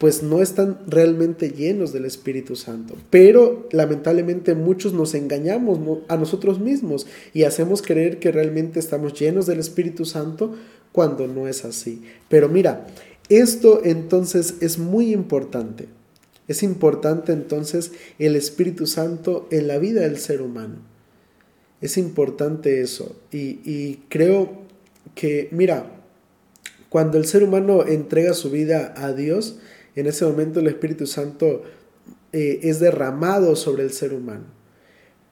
pues 0.00 0.22
no 0.22 0.40
están 0.40 0.78
realmente 0.86 1.50
llenos 1.50 1.92
del 1.92 2.06
Espíritu 2.06 2.56
Santo. 2.56 2.94
Pero 3.10 3.68
lamentablemente 3.70 4.54
muchos 4.54 4.94
nos 4.94 5.12
engañamos 5.12 5.78
a 6.08 6.16
nosotros 6.16 6.58
mismos 6.58 7.06
y 7.34 7.42
hacemos 7.42 7.82
creer 7.82 8.18
que 8.18 8.32
realmente 8.32 8.78
estamos 8.78 9.12
llenos 9.12 9.44
del 9.44 9.58
Espíritu 9.58 10.06
Santo 10.06 10.54
cuando 10.92 11.26
no 11.26 11.48
es 11.48 11.66
así. 11.66 12.02
Pero 12.30 12.48
mira, 12.48 12.86
esto 13.30 13.80
entonces 13.84 14.56
es 14.60 14.78
muy 14.78 15.12
importante. 15.12 15.88
Es 16.48 16.64
importante 16.64 17.32
entonces 17.32 17.92
el 18.18 18.34
Espíritu 18.34 18.88
Santo 18.88 19.46
en 19.52 19.68
la 19.68 19.78
vida 19.78 20.00
del 20.00 20.18
ser 20.18 20.42
humano. 20.42 20.78
Es 21.80 21.96
importante 21.96 22.80
eso. 22.80 23.16
Y, 23.30 24.02
creo 24.08 24.62
que, 25.14 25.48
mira, 25.52 25.92
cuando 26.88 27.18
el 27.18 27.26
ser 27.26 27.44
humano 27.44 27.86
entrega 27.86 28.34
su 28.34 28.50
vida 28.50 28.92
a 28.96 29.12
Dios, 29.12 29.60
en 29.94 30.08
ese 30.08 30.24
momento 30.24 30.58
el 30.58 30.66
Espíritu 30.66 31.06
Santo 31.06 31.62
eh, 32.32 32.58
es 32.64 32.80
derramado 32.80 33.54
sobre 33.54 33.84
el 33.84 33.92
ser 33.92 34.12
humano. 34.12 34.46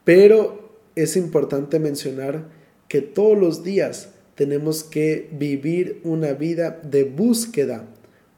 Pero 0.05 0.79
es 0.95 1.17
importante 1.17 1.79
mencionar 1.79 2.47
que 2.87 3.01
todos 3.01 3.37
los 3.37 3.63
días 3.63 4.11
tenemos 4.39 4.85
que 4.85 5.27
vivir 5.33 5.99
una 6.05 6.31
vida 6.31 6.79
de 6.81 7.03
búsqueda, 7.03 7.83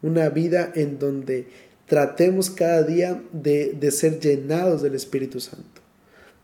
una 0.02 0.30
vida 0.30 0.72
en 0.74 0.98
donde 0.98 1.46
tratemos 1.86 2.50
cada 2.50 2.82
día 2.82 3.22
de, 3.30 3.76
de, 3.78 3.92
ser 3.92 4.18
llenados 4.18 4.82
del 4.82 4.96
Espíritu 4.96 5.38
Santo. 5.38 5.80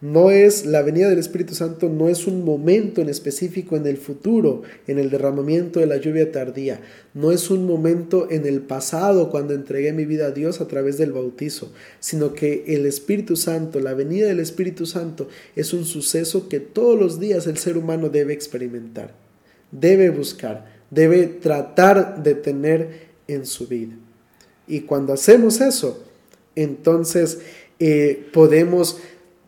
No 0.00 0.30
es 0.30 0.64
la 0.64 0.82
venida 0.82 1.08
del 1.08 1.18
Espíritu 1.18 1.56
Santo, 1.56 1.88
no 1.88 2.08
es 2.08 2.28
un 2.28 2.44
momento 2.44 3.00
en 3.00 3.08
específico 3.08 3.74
en 3.74 3.84
el 3.88 3.96
futuro, 3.96 4.62
en 4.86 5.00
el 5.00 5.10
derramamiento 5.10 5.80
de 5.80 5.86
la 5.86 5.96
lluvia 5.96 6.30
tardía, 6.30 6.80
no 7.12 7.32
es 7.32 7.50
un 7.50 7.66
momento 7.66 8.28
en 8.30 8.46
el 8.46 8.60
pasado 8.60 9.28
cuando 9.28 9.54
entregué 9.54 9.92
mi 9.92 10.04
vida 10.04 10.26
a 10.26 10.30
Dios 10.30 10.60
a 10.60 10.68
través 10.68 10.98
del 10.98 11.10
bautizo, 11.10 11.72
sino 11.98 12.32
que 12.32 12.62
el 12.68 12.86
Espíritu 12.86 13.34
Santo, 13.34 13.80
la 13.80 13.94
venida 13.94 14.28
del 14.28 14.38
Espíritu 14.38 14.86
Santo 14.86 15.26
es 15.56 15.72
un 15.72 15.84
suceso 15.84 16.48
que 16.48 16.60
todos 16.60 16.96
los 16.96 17.18
días 17.18 17.48
el 17.48 17.58
ser 17.58 17.76
humano 17.76 18.08
debe 18.08 18.34
experimentar 18.34 19.26
debe 19.70 20.10
buscar, 20.10 20.66
debe 20.90 21.26
tratar 21.26 22.22
de 22.22 22.34
tener 22.34 23.08
en 23.26 23.46
su 23.46 23.66
vida. 23.66 23.94
Y 24.66 24.80
cuando 24.80 25.12
hacemos 25.12 25.60
eso, 25.60 26.02
entonces 26.54 27.38
eh, 27.78 28.26
podemos 28.32 28.98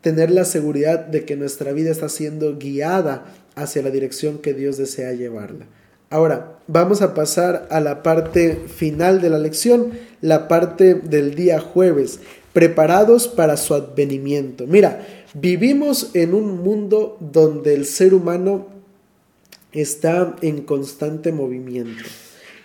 tener 0.00 0.30
la 0.30 0.44
seguridad 0.44 1.00
de 1.06 1.24
que 1.24 1.37
nuestra 1.37 1.72
vida 1.72 1.90
está 1.90 2.09
siendo 2.09 2.56
guiada 2.59 3.26
hacia 3.54 3.83
la 3.83 3.90
dirección 3.90 4.38
que 4.38 4.54
Dios 4.54 4.76
desea 4.76 5.12
llevarla. 5.12 5.66
Ahora, 6.09 6.59
vamos 6.66 7.02
a 7.02 7.14
pasar 7.14 7.68
a 7.70 7.80
la 7.80 8.02
parte 8.02 8.56
final 8.66 9.20
de 9.20 9.30
la 9.30 9.38
lección, 9.38 9.92
la 10.20 10.48
parte 10.48 10.94
del 10.94 11.35
día 11.35 11.61
jueves, 11.61 12.18
preparados 12.52 13.28
para 13.28 13.56
su 13.56 13.74
advenimiento. 13.74 14.66
Mira, 14.66 15.06
vivimos 15.35 16.11
en 16.14 16.35
un 16.35 16.62
mundo 16.62 17.16
donde 17.20 17.74
el 17.74 17.87
ser 17.87 18.14
humano 18.14 18.80
está 19.72 20.37
en 20.42 20.62
constante 20.62 21.33
movimiento, 21.33 22.04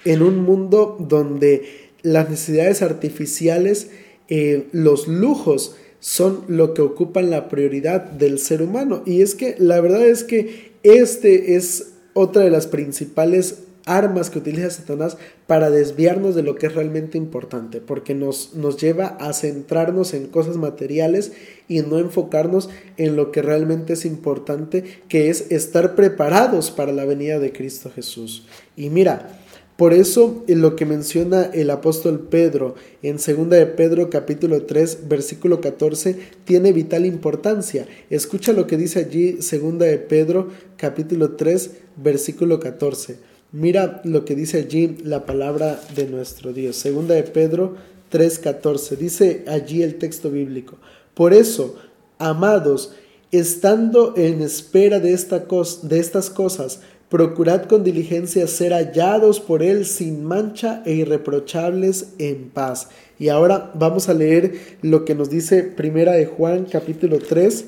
en 0.05 0.21
un 0.21 0.39
mundo 0.39 0.97
donde 0.99 1.89
las 2.01 2.29
necesidades 2.29 2.81
artificiales, 2.81 3.89
eh, 4.29 4.67
los 4.71 5.07
lujos, 5.07 5.75
son 5.99 6.43
lo 6.47 6.75
que 6.75 6.83
ocupan 6.83 7.31
la 7.31 7.49
prioridad 7.49 8.01
del 8.03 8.37
ser 8.37 8.61
humano. 8.61 9.01
Y 9.05 9.21
es 9.21 9.33
que 9.33 9.55
la 9.57 9.81
verdad 9.81 10.05
es 10.05 10.23
que 10.23 10.73
este 10.83 11.55
es 11.55 11.93
otra 12.13 12.43
de 12.43 12.51
las 12.51 12.67
principales 12.67 13.64
armas 13.85 14.29
que 14.29 14.39
utiliza 14.39 14.69
Satanás 14.69 15.17
para 15.47 15.69
desviarnos 15.69 16.35
de 16.35 16.43
lo 16.43 16.55
que 16.55 16.67
es 16.67 16.75
realmente 16.75 17.17
importante, 17.17 17.81
porque 17.81 18.15
nos, 18.15 18.55
nos 18.55 18.77
lleva 18.77 19.07
a 19.19 19.33
centrarnos 19.33 20.13
en 20.13 20.27
cosas 20.27 20.57
materiales 20.57 21.31
y 21.67 21.81
no 21.81 21.99
enfocarnos 21.99 22.69
en 22.97 23.15
lo 23.15 23.31
que 23.31 23.41
realmente 23.41 23.93
es 23.93 24.05
importante, 24.05 24.83
que 25.07 25.29
es 25.29 25.51
estar 25.51 25.95
preparados 25.95 26.71
para 26.71 26.91
la 26.91 27.05
venida 27.05 27.39
de 27.39 27.51
Cristo 27.51 27.91
Jesús. 27.93 28.45
Y 28.75 28.89
mira, 28.89 29.39
Por 29.77 29.93
eso 29.93 30.45
lo 30.47 30.77
que 30.77 30.85
menciona 30.85 31.43
el 31.53 31.69
apóstol 31.69 32.29
Pedro 32.29 32.75
en 33.03 33.17
2 33.17 33.49
de 33.49 33.65
Pedro 33.65 34.09
capítulo 34.09 34.63
3 34.63 35.09
versículo 35.09 35.59
14 35.59 36.15
tiene 36.45 36.71
vital 36.71 37.05
importancia. 37.05 37.85
Escucha 38.09 38.53
lo 38.53 38.67
que 38.67 38.77
dice 38.77 38.99
allí 38.99 39.33
2 39.33 39.79
de 39.79 39.97
Pedro 39.97 40.47
capítulo 40.77 41.35
3 41.35 41.71
versículo 41.97 42.61
14. 42.61 43.34
Mira 43.55 44.01
lo 44.03 44.25
que 44.25 44.35
dice 44.35 44.57
allí 44.57 44.97
la 45.05 45.25
palabra 45.25 45.79
de 45.95 46.07
nuestro 46.07 46.51
Dios. 46.51 46.83
2 46.83 47.07
de 47.07 47.23
Pedro 47.23 47.75
3:14. 48.11 48.97
Dice 48.97 49.45
allí 49.47 49.81
el 49.81 49.95
texto 49.95 50.29
bíblico. 50.29 50.75
Por 51.13 51.33
eso, 51.33 51.77
amados, 52.19 52.91
estando 53.31 54.13
en 54.17 54.41
espera 54.41 54.99
de, 54.99 55.13
esta 55.13 55.45
de 55.83 55.99
estas 55.99 56.29
cosas, 56.29 56.81
procurad 57.07 57.63
con 57.63 57.85
diligencia 57.85 58.45
ser 58.47 58.73
hallados 58.73 59.39
por 59.39 59.63
Él 59.63 59.85
sin 59.85 60.25
mancha 60.25 60.83
e 60.85 60.91
irreprochables 60.95 62.07
en 62.17 62.49
paz. 62.49 62.89
Y 63.19 63.29
ahora 63.29 63.71
vamos 63.73 64.09
a 64.09 64.13
leer 64.13 64.77
lo 64.81 65.05
que 65.05 65.15
nos 65.15 65.29
dice 65.29 65.63
Primera 65.63 66.11
de 66.11 66.25
Juan 66.25 66.65
capítulo 66.69 67.19
3, 67.19 67.67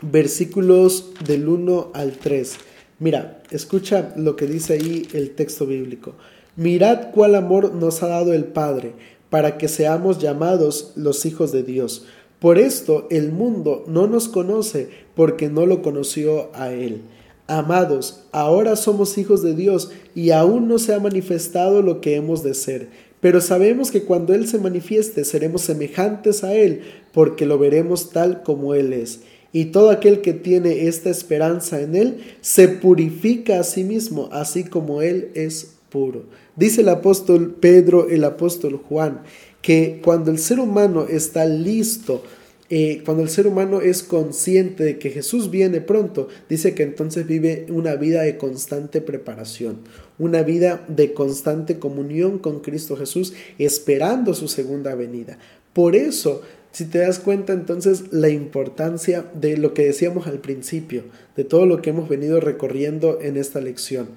versículos 0.00 1.10
del 1.26 1.46
1 1.50 1.90
al 1.92 2.12
3. 2.12 2.60
Mira, 2.98 3.42
escucha 3.50 4.12
lo 4.16 4.34
que 4.34 4.46
dice 4.46 4.74
ahí 4.74 5.06
el 5.12 5.30
texto 5.30 5.66
bíblico. 5.66 6.14
Mirad 6.56 7.10
cuál 7.12 7.36
amor 7.36 7.74
nos 7.74 8.02
ha 8.02 8.08
dado 8.08 8.32
el 8.32 8.44
Padre, 8.44 8.92
para 9.30 9.58
que 9.58 9.68
seamos 9.68 10.18
llamados 10.18 10.92
los 10.96 11.24
hijos 11.26 11.52
de 11.52 11.62
Dios. 11.62 12.06
Por 12.40 12.58
esto 12.58 13.06
el 13.10 13.30
mundo 13.30 13.84
no 13.86 14.06
nos 14.06 14.28
conoce, 14.28 14.88
porque 15.14 15.48
no 15.48 15.66
lo 15.66 15.82
conoció 15.82 16.50
a 16.54 16.72
Él. 16.72 17.02
Amados, 17.46 18.24
ahora 18.32 18.76
somos 18.76 19.16
hijos 19.16 19.42
de 19.42 19.54
Dios 19.54 19.90
y 20.14 20.30
aún 20.30 20.68
no 20.68 20.78
se 20.78 20.92
ha 20.92 21.00
manifestado 21.00 21.82
lo 21.82 22.00
que 22.00 22.14
hemos 22.14 22.42
de 22.42 22.54
ser, 22.54 22.88
pero 23.20 23.40
sabemos 23.40 23.90
que 23.90 24.02
cuando 24.02 24.34
Él 24.34 24.46
se 24.46 24.58
manifieste 24.58 25.24
seremos 25.24 25.62
semejantes 25.62 26.44
a 26.44 26.54
Él, 26.54 26.82
porque 27.12 27.46
lo 27.46 27.58
veremos 27.58 28.10
tal 28.10 28.42
como 28.42 28.74
Él 28.74 28.92
es. 28.92 29.20
Y 29.52 29.66
todo 29.66 29.90
aquel 29.90 30.20
que 30.20 30.34
tiene 30.34 30.86
esta 30.88 31.10
esperanza 31.10 31.80
en 31.80 31.96
Él 31.96 32.18
se 32.40 32.68
purifica 32.68 33.60
a 33.60 33.64
sí 33.64 33.84
mismo, 33.84 34.28
así 34.32 34.64
como 34.64 35.02
Él 35.02 35.30
es 35.34 35.74
puro. 35.88 36.24
Dice 36.56 36.82
el 36.82 36.88
apóstol 36.88 37.56
Pedro, 37.58 38.08
el 38.08 38.24
apóstol 38.24 38.76
Juan, 38.76 39.22
que 39.62 40.00
cuando 40.04 40.30
el 40.30 40.38
ser 40.38 40.60
humano 40.60 41.06
está 41.08 41.46
listo 41.46 42.22
eh, 42.70 43.00
cuando 43.02 43.22
el 43.22 43.30
ser 43.30 43.46
humano 43.46 43.80
es 43.80 44.02
consciente 44.02 44.84
de 44.84 44.98
que 44.98 45.08
Jesús 45.08 45.50
viene 45.50 45.80
pronto, 45.80 46.28
dice 46.50 46.74
que 46.74 46.82
entonces 46.82 47.26
vive 47.26 47.64
una 47.70 47.94
vida 47.94 48.22
de 48.22 48.36
constante 48.36 49.00
preparación, 49.00 49.78
una 50.18 50.42
vida 50.42 50.84
de 50.86 51.14
constante 51.14 51.78
comunión 51.78 52.38
con 52.38 52.60
Cristo 52.60 52.94
Jesús, 52.94 53.32
esperando 53.58 54.34
su 54.34 54.48
segunda 54.48 54.94
venida. 54.94 55.38
Por 55.72 55.96
eso, 55.96 56.42
si 56.72 56.84
te 56.84 56.98
das 56.98 57.18
cuenta 57.18 57.52
entonces 57.52 58.12
la 58.12 58.28
importancia 58.28 59.24
de 59.34 59.56
lo 59.56 59.74
que 59.74 59.84
decíamos 59.84 60.26
al 60.26 60.38
principio, 60.38 61.04
de 61.36 61.44
todo 61.44 61.66
lo 61.66 61.82
que 61.82 61.90
hemos 61.90 62.08
venido 62.08 62.40
recorriendo 62.40 63.20
en 63.20 63.36
esta 63.36 63.60
lección. 63.60 64.08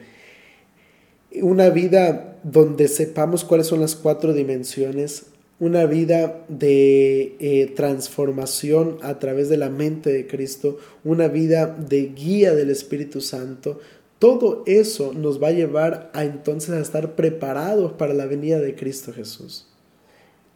Una 1.41 1.69
vida 1.69 2.37
donde 2.43 2.87
sepamos 2.87 3.43
cuáles 3.43 3.67
son 3.67 3.79
las 3.79 3.95
cuatro 3.95 4.33
dimensiones 4.33 5.27
una 5.61 5.85
vida 5.85 6.43
de 6.47 7.35
eh, 7.39 7.71
transformación 7.75 8.97
a 9.03 9.19
través 9.19 9.47
de 9.47 9.57
la 9.57 9.69
mente 9.69 10.11
de 10.11 10.25
Cristo, 10.25 10.79
una 11.03 11.27
vida 11.27 11.67
de 11.67 12.07
guía 12.07 12.55
del 12.55 12.71
Espíritu 12.71 13.21
Santo, 13.21 13.79
todo 14.17 14.63
eso 14.65 15.13
nos 15.13 15.41
va 15.41 15.49
a 15.49 15.51
llevar 15.51 16.09
a 16.15 16.25
entonces 16.25 16.71
a 16.71 16.79
estar 16.79 17.13
preparados 17.15 17.91
para 17.91 18.15
la 18.15 18.25
venida 18.25 18.59
de 18.59 18.73
Cristo 18.73 19.13
Jesús. 19.13 19.67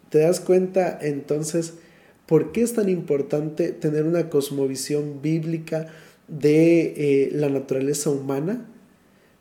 ¿Te 0.10 0.19
das 0.19 0.39
cuenta 0.39 0.97
entonces 0.99 1.75
por 2.25 2.51
qué 2.51 2.61
es 2.61 2.73
tan 2.73 2.89
importante 2.89 3.69
tener 3.71 4.03
una 4.03 4.29
cosmovisión 4.29 5.21
bíblica 5.21 5.88
de 6.27 6.93
eh, 6.97 7.29
la 7.33 7.49
naturaleza 7.49 8.09
humana? 8.09 8.65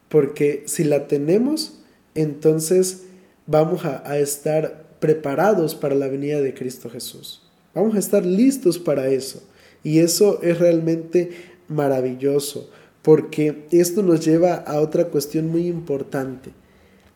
Porque 0.08 0.64
si 0.66 0.84
la 0.84 1.08
tenemos, 1.08 1.80
entonces 2.14 3.04
vamos 3.46 3.84
a, 3.84 4.08
a 4.08 4.18
estar 4.18 4.84
preparados 5.00 5.74
para 5.74 5.94
la 5.94 6.08
venida 6.08 6.40
de 6.40 6.54
Cristo 6.54 6.90
Jesús. 6.90 7.42
Vamos 7.74 7.94
a 7.96 7.98
estar 7.98 8.24
listos 8.24 8.78
para 8.78 9.08
eso. 9.08 9.42
Y 9.82 9.98
eso 9.98 10.40
es 10.42 10.58
realmente 10.58 11.30
maravilloso, 11.68 12.70
porque 13.02 13.66
esto 13.70 14.02
nos 14.02 14.24
lleva 14.24 14.54
a 14.54 14.80
otra 14.80 15.06
cuestión 15.06 15.48
muy 15.48 15.66
importante. 15.66 16.52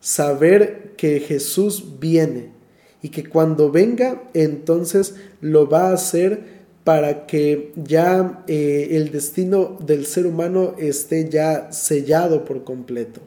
Saber 0.00 0.92
que 0.96 1.20
Jesús 1.20 1.98
viene 1.98 2.57
y 3.02 3.10
que 3.10 3.24
cuando 3.24 3.70
venga, 3.70 4.22
entonces 4.34 5.14
lo 5.40 5.68
va 5.68 5.90
a 5.90 5.94
hacer 5.94 6.58
para 6.84 7.26
que 7.26 7.72
ya 7.76 8.44
eh, 8.46 8.88
el 8.92 9.12
destino 9.12 9.76
del 9.84 10.06
ser 10.06 10.26
humano 10.26 10.74
esté 10.78 11.28
ya 11.28 11.70
sellado 11.70 12.44
por 12.44 12.64
completo. 12.64 13.20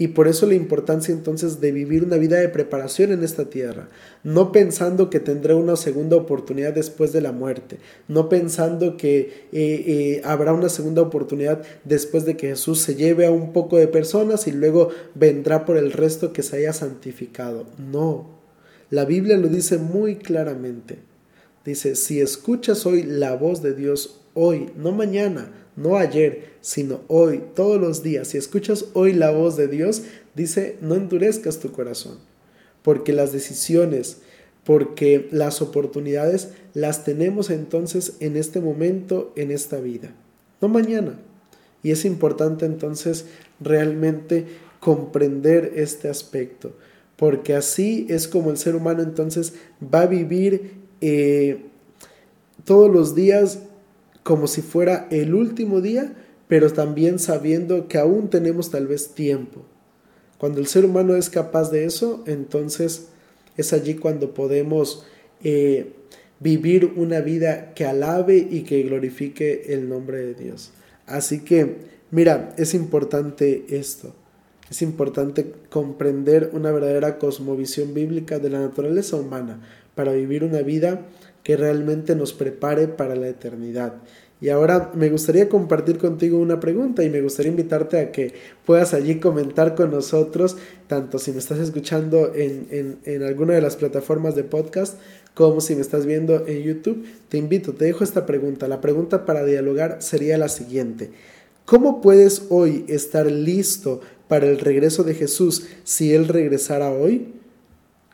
Y 0.00 0.08
por 0.08 0.28
eso 0.28 0.46
la 0.46 0.54
importancia 0.54 1.12
entonces 1.12 1.60
de 1.60 1.72
vivir 1.72 2.04
una 2.04 2.16
vida 2.16 2.38
de 2.38 2.48
preparación 2.48 3.10
en 3.10 3.24
esta 3.24 3.50
tierra, 3.50 3.88
no 4.22 4.52
pensando 4.52 5.10
que 5.10 5.18
tendré 5.18 5.54
una 5.54 5.74
segunda 5.74 6.16
oportunidad 6.16 6.72
después 6.72 7.12
de 7.12 7.20
la 7.20 7.32
muerte, 7.32 7.78
no 8.06 8.28
pensando 8.28 8.96
que 8.96 9.18
eh, 9.18 9.50
eh, 9.52 10.22
habrá 10.24 10.52
una 10.52 10.68
segunda 10.68 11.02
oportunidad 11.02 11.62
después 11.82 12.24
de 12.24 12.36
que 12.36 12.50
Jesús 12.50 12.78
se 12.78 12.94
lleve 12.94 13.26
a 13.26 13.32
un 13.32 13.52
poco 13.52 13.76
de 13.76 13.88
personas 13.88 14.46
y 14.46 14.52
luego 14.52 14.90
vendrá 15.16 15.64
por 15.64 15.76
el 15.76 15.90
resto 15.90 16.32
que 16.32 16.44
se 16.44 16.58
haya 16.58 16.72
santificado. 16.72 17.66
No, 17.76 18.37
la 18.90 19.04
Biblia 19.04 19.36
lo 19.36 19.48
dice 19.48 19.78
muy 19.78 20.16
claramente. 20.16 20.98
Dice, 21.64 21.94
si 21.96 22.20
escuchas 22.20 22.86
hoy 22.86 23.02
la 23.02 23.36
voz 23.36 23.62
de 23.62 23.74
Dios 23.74 24.20
hoy, 24.34 24.70
no 24.76 24.92
mañana, 24.92 25.50
no 25.76 25.96
ayer, 25.96 26.52
sino 26.60 27.02
hoy, 27.08 27.42
todos 27.54 27.80
los 27.80 28.02
días. 28.02 28.28
Si 28.28 28.38
escuchas 28.38 28.86
hoy 28.94 29.12
la 29.12 29.30
voz 29.30 29.56
de 29.56 29.68
Dios, 29.68 30.02
dice, 30.34 30.76
no 30.80 30.94
endurezcas 30.94 31.58
tu 31.58 31.70
corazón, 31.72 32.18
porque 32.82 33.12
las 33.12 33.32
decisiones, 33.32 34.18
porque 34.64 35.28
las 35.30 35.60
oportunidades 35.62 36.50
las 36.74 37.04
tenemos 37.04 37.50
entonces 37.50 38.14
en 38.20 38.36
este 38.36 38.60
momento, 38.60 39.32
en 39.36 39.50
esta 39.50 39.78
vida, 39.80 40.14
no 40.60 40.68
mañana. 40.68 41.18
Y 41.82 41.90
es 41.90 42.04
importante 42.04 42.66
entonces 42.66 43.26
realmente 43.60 44.46
comprender 44.80 45.72
este 45.76 46.08
aspecto, 46.08 46.72
porque 47.18 47.54
así 47.54 48.06
es 48.08 48.28
como 48.28 48.50
el 48.50 48.56
ser 48.56 48.76
humano 48.76 49.02
entonces 49.02 49.54
va 49.82 50.02
a 50.02 50.06
vivir 50.06 50.78
eh, 51.00 51.64
todos 52.64 52.88
los 52.88 53.16
días 53.16 53.58
como 54.22 54.46
si 54.46 54.62
fuera 54.62 55.08
el 55.10 55.34
último 55.34 55.80
día, 55.80 56.14
pero 56.46 56.72
también 56.72 57.18
sabiendo 57.18 57.88
que 57.88 57.98
aún 57.98 58.30
tenemos 58.30 58.70
tal 58.70 58.86
vez 58.86 59.14
tiempo. 59.14 59.64
Cuando 60.38 60.60
el 60.60 60.68
ser 60.68 60.84
humano 60.84 61.16
es 61.16 61.28
capaz 61.28 61.72
de 61.72 61.86
eso, 61.86 62.22
entonces 62.26 63.08
es 63.56 63.72
allí 63.72 63.94
cuando 63.94 64.32
podemos 64.32 65.04
eh, 65.42 65.94
vivir 66.38 66.92
una 66.94 67.20
vida 67.20 67.74
que 67.74 67.84
alabe 67.84 68.36
y 68.36 68.62
que 68.62 68.82
glorifique 68.84 69.72
el 69.72 69.88
nombre 69.88 70.18
de 70.18 70.34
Dios. 70.34 70.70
Así 71.06 71.40
que, 71.40 71.78
mira, 72.12 72.54
es 72.58 72.74
importante 72.74 73.64
esto. 73.70 74.14
Es 74.70 74.82
importante 74.82 75.52
comprender 75.70 76.50
una 76.52 76.70
verdadera 76.72 77.18
cosmovisión 77.18 77.94
bíblica 77.94 78.38
de 78.38 78.50
la 78.50 78.60
naturaleza 78.60 79.16
humana 79.16 79.60
para 79.94 80.12
vivir 80.12 80.44
una 80.44 80.60
vida 80.60 81.06
que 81.42 81.56
realmente 81.56 82.14
nos 82.14 82.34
prepare 82.34 82.88
para 82.88 83.14
la 83.14 83.28
eternidad. 83.28 83.94
Y 84.40 84.50
ahora 84.50 84.92
me 84.94 85.08
gustaría 85.08 85.48
compartir 85.48 85.98
contigo 85.98 86.38
una 86.38 86.60
pregunta 86.60 87.02
y 87.02 87.10
me 87.10 87.20
gustaría 87.20 87.50
invitarte 87.50 87.98
a 87.98 88.12
que 88.12 88.34
puedas 88.64 88.94
allí 88.94 89.18
comentar 89.18 89.74
con 89.74 89.90
nosotros, 89.90 90.56
tanto 90.86 91.18
si 91.18 91.32
me 91.32 91.38
estás 91.38 91.58
escuchando 91.58 92.32
en, 92.34 92.98
en, 93.04 93.22
alguna 93.24 93.54
de 93.54 93.62
las 93.62 93.76
plataformas 93.76 94.36
de 94.36 94.44
podcast 94.44 94.98
como 95.34 95.60
si 95.60 95.74
me 95.74 95.80
estás 95.80 96.06
viendo 96.06 96.46
en 96.46 96.62
YouTube. 96.62 97.04
Te 97.28 97.38
invito, 97.38 97.72
te 97.72 97.86
dejo 97.86 98.04
esta 98.04 98.26
pregunta. 98.26 98.68
La 98.68 98.80
pregunta 98.80 99.24
para 99.24 99.44
dialogar 99.44 100.02
sería 100.02 100.38
la 100.38 100.48
siguiente. 100.48 101.10
¿Cómo 101.64 102.00
puedes 102.00 102.46
hoy 102.48 102.84
estar 102.88 103.26
listo 103.26 104.00
para 104.28 104.46
el 104.46 104.58
regreso 104.58 105.02
de 105.02 105.14
Jesús 105.14 105.66
si 105.84 106.14
Él 106.14 106.28
regresara 106.28 106.90
hoy? 106.90 107.34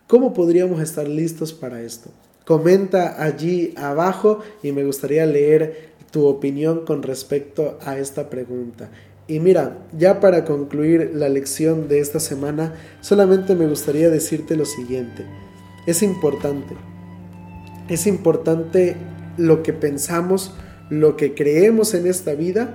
¿Cómo 0.06 0.32
podríamos 0.32 0.80
estar 0.80 1.08
listos 1.08 1.52
para 1.52 1.82
esto? 1.82 2.10
Comenta 2.44 3.22
allí 3.22 3.72
abajo 3.76 4.40
y 4.62 4.72
me 4.72 4.84
gustaría 4.84 5.26
leer 5.26 5.94
tu 6.10 6.26
opinión 6.26 6.84
con 6.84 7.02
respecto 7.02 7.78
a 7.84 7.98
esta 7.98 8.30
pregunta. 8.30 8.90
Y 9.26 9.40
mira, 9.40 9.78
ya 9.98 10.20
para 10.20 10.44
concluir 10.44 11.12
la 11.14 11.30
lección 11.30 11.88
de 11.88 12.00
esta 12.00 12.20
semana, 12.20 12.74
solamente 13.00 13.54
me 13.54 13.66
gustaría 13.66 14.10
decirte 14.10 14.56
lo 14.56 14.66
siguiente. 14.66 15.24
Es 15.86 16.02
importante, 16.02 16.76
es 17.88 18.06
importante 18.06 18.96
lo 19.38 19.62
que 19.62 19.72
pensamos, 19.72 20.52
lo 20.90 21.16
que 21.16 21.34
creemos 21.34 21.94
en 21.94 22.06
esta 22.06 22.34
vida 22.34 22.74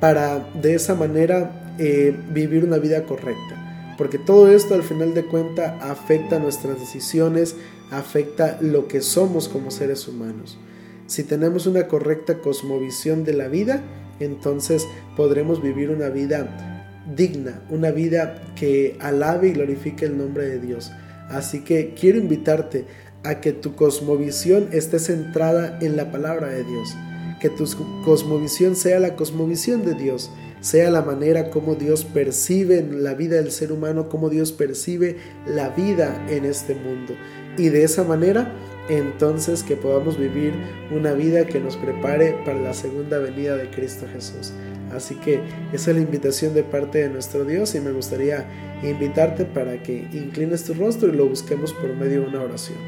para 0.00 0.38
de 0.60 0.74
esa 0.74 0.94
manera 0.94 1.67
eh, 1.78 2.14
vivir 2.32 2.64
una 2.64 2.78
vida 2.78 3.04
correcta. 3.04 3.64
porque 3.96 4.18
todo 4.18 4.48
esto 4.48 4.74
al 4.74 4.84
final 4.84 5.12
de 5.12 5.24
cuenta 5.24 5.76
afecta 5.80 6.38
nuestras 6.38 6.78
decisiones, 6.78 7.56
afecta 7.90 8.56
lo 8.60 8.86
que 8.86 9.00
somos 9.00 9.48
como 9.48 9.72
seres 9.72 10.06
humanos. 10.06 10.56
Si 11.08 11.24
tenemos 11.24 11.66
una 11.66 11.88
correcta 11.88 12.38
cosmovisión 12.38 13.24
de 13.24 13.32
la 13.32 13.48
vida, 13.48 13.82
entonces 14.20 14.86
podremos 15.16 15.60
vivir 15.60 15.90
una 15.90 16.10
vida 16.10 17.04
digna, 17.16 17.62
una 17.70 17.90
vida 17.90 18.42
que 18.54 18.96
alabe 19.00 19.48
y 19.48 19.52
glorifique 19.52 20.04
el 20.04 20.18
nombre 20.18 20.46
de 20.46 20.60
Dios. 20.60 20.92
Así 21.28 21.64
que 21.64 21.94
quiero 21.98 22.18
invitarte 22.18 22.84
a 23.24 23.40
que 23.40 23.52
tu 23.52 23.74
cosmovisión 23.74 24.68
esté 24.72 24.98
centrada 24.98 25.78
en 25.80 25.96
la 25.96 26.10
palabra 26.10 26.48
de 26.48 26.64
Dios, 26.64 26.94
que 27.40 27.50
tu 27.50 27.64
cosmovisión 28.04 28.76
sea 28.76 29.00
la 29.00 29.16
cosmovisión 29.16 29.84
de 29.84 29.94
Dios, 29.94 30.30
sea 30.60 30.90
la 30.90 31.02
manera 31.02 31.50
como 31.50 31.74
Dios 31.74 32.04
percibe 32.04 32.82
la 32.82 33.14
vida 33.14 33.36
del 33.36 33.50
ser 33.50 33.72
humano, 33.72 34.08
como 34.08 34.30
Dios 34.30 34.52
percibe 34.52 35.16
la 35.46 35.70
vida 35.70 36.26
en 36.28 36.44
este 36.44 36.74
mundo. 36.74 37.14
Y 37.56 37.68
de 37.68 37.84
esa 37.84 38.04
manera, 38.04 38.52
entonces 38.88 39.62
que 39.62 39.76
podamos 39.76 40.18
vivir 40.18 40.52
una 40.94 41.12
vida 41.12 41.46
que 41.46 41.60
nos 41.60 41.76
prepare 41.76 42.36
para 42.44 42.60
la 42.60 42.74
segunda 42.74 43.18
venida 43.18 43.56
de 43.56 43.70
Cristo 43.70 44.06
Jesús. 44.12 44.52
Así 44.94 45.16
que 45.16 45.40
esa 45.72 45.90
es 45.90 45.96
la 45.96 46.02
invitación 46.02 46.54
de 46.54 46.62
parte 46.62 46.98
de 46.98 47.10
nuestro 47.10 47.44
Dios 47.44 47.74
y 47.74 47.80
me 47.80 47.92
gustaría 47.92 48.46
invitarte 48.82 49.44
para 49.44 49.82
que 49.82 50.08
inclines 50.12 50.64
tu 50.64 50.74
rostro 50.74 51.08
y 51.08 51.12
lo 51.12 51.26
busquemos 51.26 51.72
por 51.72 51.94
medio 51.94 52.22
de 52.22 52.28
una 52.28 52.42
oración. 52.42 52.78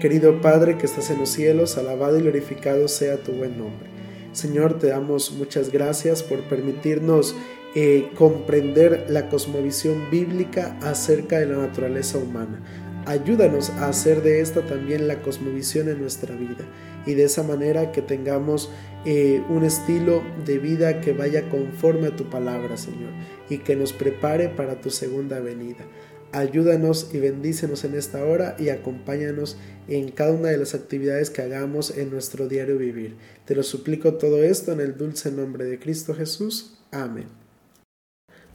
Querido 0.00 0.40
Padre 0.40 0.76
que 0.76 0.86
estás 0.86 1.10
en 1.10 1.20
los 1.20 1.30
cielos, 1.30 1.78
alabado 1.78 2.18
y 2.18 2.22
glorificado 2.22 2.88
sea 2.88 3.18
tu 3.18 3.32
buen 3.32 3.56
nombre. 3.56 3.91
Señor, 4.32 4.78
te 4.78 4.88
damos 4.88 5.32
muchas 5.32 5.70
gracias 5.70 6.22
por 6.22 6.48
permitirnos 6.48 7.34
eh, 7.74 8.10
comprender 8.16 9.06
la 9.08 9.28
cosmovisión 9.28 10.10
bíblica 10.10 10.78
acerca 10.80 11.38
de 11.38 11.46
la 11.46 11.58
naturaleza 11.58 12.18
humana. 12.18 12.62
Ayúdanos 13.04 13.70
a 13.70 13.88
hacer 13.88 14.22
de 14.22 14.40
esta 14.40 14.62
también 14.62 15.08
la 15.08 15.22
cosmovisión 15.22 15.88
en 15.88 16.00
nuestra 16.00 16.34
vida 16.34 16.64
y 17.04 17.14
de 17.14 17.24
esa 17.24 17.42
manera 17.42 17.92
que 17.92 18.00
tengamos 18.00 18.70
eh, 19.04 19.42
un 19.48 19.64
estilo 19.64 20.22
de 20.46 20.58
vida 20.58 21.00
que 21.00 21.12
vaya 21.12 21.48
conforme 21.50 22.06
a 22.06 22.16
tu 22.16 22.30
palabra, 22.30 22.76
Señor, 22.76 23.10
y 23.50 23.58
que 23.58 23.74
nos 23.74 23.92
prepare 23.92 24.48
para 24.48 24.80
tu 24.80 24.90
segunda 24.90 25.40
venida. 25.40 25.84
Ayúdanos 26.32 27.10
y 27.12 27.18
bendícenos 27.18 27.84
en 27.84 27.94
esta 27.94 28.24
hora 28.24 28.56
y 28.58 28.70
acompáñanos 28.70 29.58
en 29.86 30.10
cada 30.10 30.32
una 30.32 30.48
de 30.48 30.56
las 30.56 30.74
actividades 30.74 31.28
que 31.28 31.42
hagamos 31.42 31.96
en 31.96 32.10
nuestro 32.10 32.48
diario 32.48 32.78
vivir. 32.78 33.16
Te 33.44 33.54
lo 33.54 33.62
suplico 33.62 34.14
todo 34.14 34.42
esto 34.42 34.72
en 34.72 34.80
el 34.80 34.96
dulce 34.96 35.30
nombre 35.30 35.66
de 35.66 35.78
Cristo 35.78 36.14
Jesús. 36.14 36.78
Amén. 36.90 37.26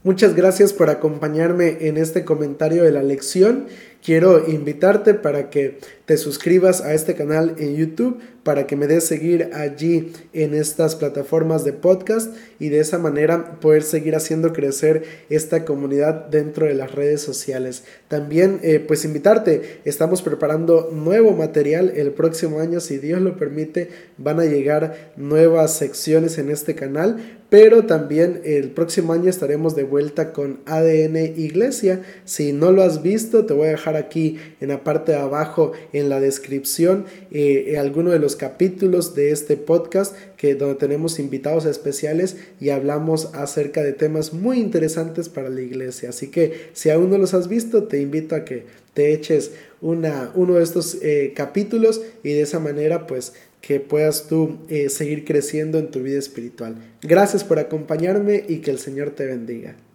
Muchas 0.03 0.35
gracias 0.35 0.73
por 0.73 0.89
acompañarme 0.89 1.87
en 1.87 1.97
este 1.97 2.23
comentario 2.23 2.83
de 2.83 2.91
la 2.91 3.03
lección 3.03 3.67
quiero 4.03 4.49
invitarte 4.49 5.13
para 5.13 5.49
que 5.49 5.79
te 6.07 6.15
suscribas 6.15 6.79
a 6.81 6.93
este 6.93 7.15
canal 7.15 7.55
en 7.57 7.75
YouTube, 7.75 8.19
para 8.43 8.65
que 8.65 8.77
me 8.77 8.87
des 8.87 9.03
seguir 9.03 9.49
allí 9.53 10.13
en 10.31 10.53
estas 10.53 10.95
plataformas 10.95 11.65
de 11.65 11.73
podcast 11.73 12.33
y 12.59 12.69
de 12.69 12.79
esa 12.79 12.97
manera 12.97 13.59
poder 13.59 13.83
seguir 13.83 14.15
haciendo 14.15 14.53
crecer 14.53 15.03
esta 15.29 15.65
comunidad 15.65 16.27
dentro 16.27 16.65
de 16.65 16.75
las 16.75 16.93
redes 16.93 17.21
sociales. 17.21 17.83
También 18.07 18.61
eh, 18.63 18.79
pues 18.79 19.03
invitarte, 19.03 19.81
estamos 19.83 20.21
preparando 20.21 20.91
nuevo 20.93 21.33
material 21.33 21.91
el 21.93 22.11
próximo 22.11 22.61
año, 22.61 22.79
si 22.79 22.99
Dios 22.99 23.21
lo 23.21 23.35
permite, 23.35 23.89
van 24.17 24.39
a 24.39 24.45
llegar 24.45 25.11
nuevas 25.17 25.73
secciones 25.73 26.37
en 26.37 26.49
este 26.49 26.73
canal, 26.73 27.17
pero 27.49 27.85
también 27.85 28.41
el 28.45 28.71
próximo 28.71 29.11
año 29.11 29.29
estaremos 29.29 29.75
de 29.75 29.83
vuelta 29.83 30.31
con 30.31 30.59
ADN 30.65 31.17
Iglesia. 31.37 32.01
Si 32.23 32.53
no 32.53 32.71
lo 32.71 32.81
has 32.81 33.01
visto, 33.01 33.45
te 33.45 33.53
voy 33.53 33.67
a 33.67 33.71
aquí 33.95 34.37
en 34.59 34.69
la 34.69 34.83
parte 34.83 35.13
de 35.13 35.19
abajo 35.19 35.71
en 35.93 36.09
la 36.09 36.19
descripción 36.19 37.05
eh, 37.31 37.75
alguno 37.77 38.11
de 38.11 38.19
los 38.19 38.35
capítulos 38.35 39.15
de 39.15 39.31
este 39.31 39.57
podcast 39.57 40.15
que 40.37 40.55
donde 40.55 40.75
tenemos 40.75 41.19
invitados 41.19 41.65
especiales 41.65 42.37
y 42.59 42.69
hablamos 42.69 43.33
acerca 43.33 43.83
de 43.83 43.93
temas 43.93 44.33
muy 44.33 44.59
interesantes 44.59 45.29
para 45.29 45.49
la 45.49 45.61
iglesia. 45.61 46.09
Así 46.09 46.27
que 46.27 46.69
si 46.73 46.89
aún 46.89 47.09
no 47.09 47.17
los 47.17 47.33
has 47.33 47.47
visto, 47.47 47.83
te 47.83 48.01
invito 48.01 48.35
a 48.35 48.45
que 48.45 48.65
te 48.93 49.13
eches 49.13 49.51
una, 49.79 50.31
uno 50.35 50.55
de 50.55 50.63
estos 50.63 50.97
eh, 51.01 51.33
capítulos 51.35 52.01
y 52.23 52.33
de 52.33 52.41
esa 52.41 52.59
manera 52.59 53.07
pues 53.07 53.33
que 53.61 53.79
puedas 53.79 54.27
tú 54.27 54.57
eh, 54.69 54.89
seguir 54.89 55.25
creciendo 55.25 55.77
en 55.77 55.91
tu 55.91 56.01
vida 56.01 56.19
espiritual. 56.19 56.75
Gracias 57.01 57.43
por 57.43 57.59
acompañarme 57.59 58.43
y 58.47 58.57
que 58.57 58.71
el 58.71 58.79
Señor 58.79 59.11
te 59.11 59.25
bendiga. 59.25 59.75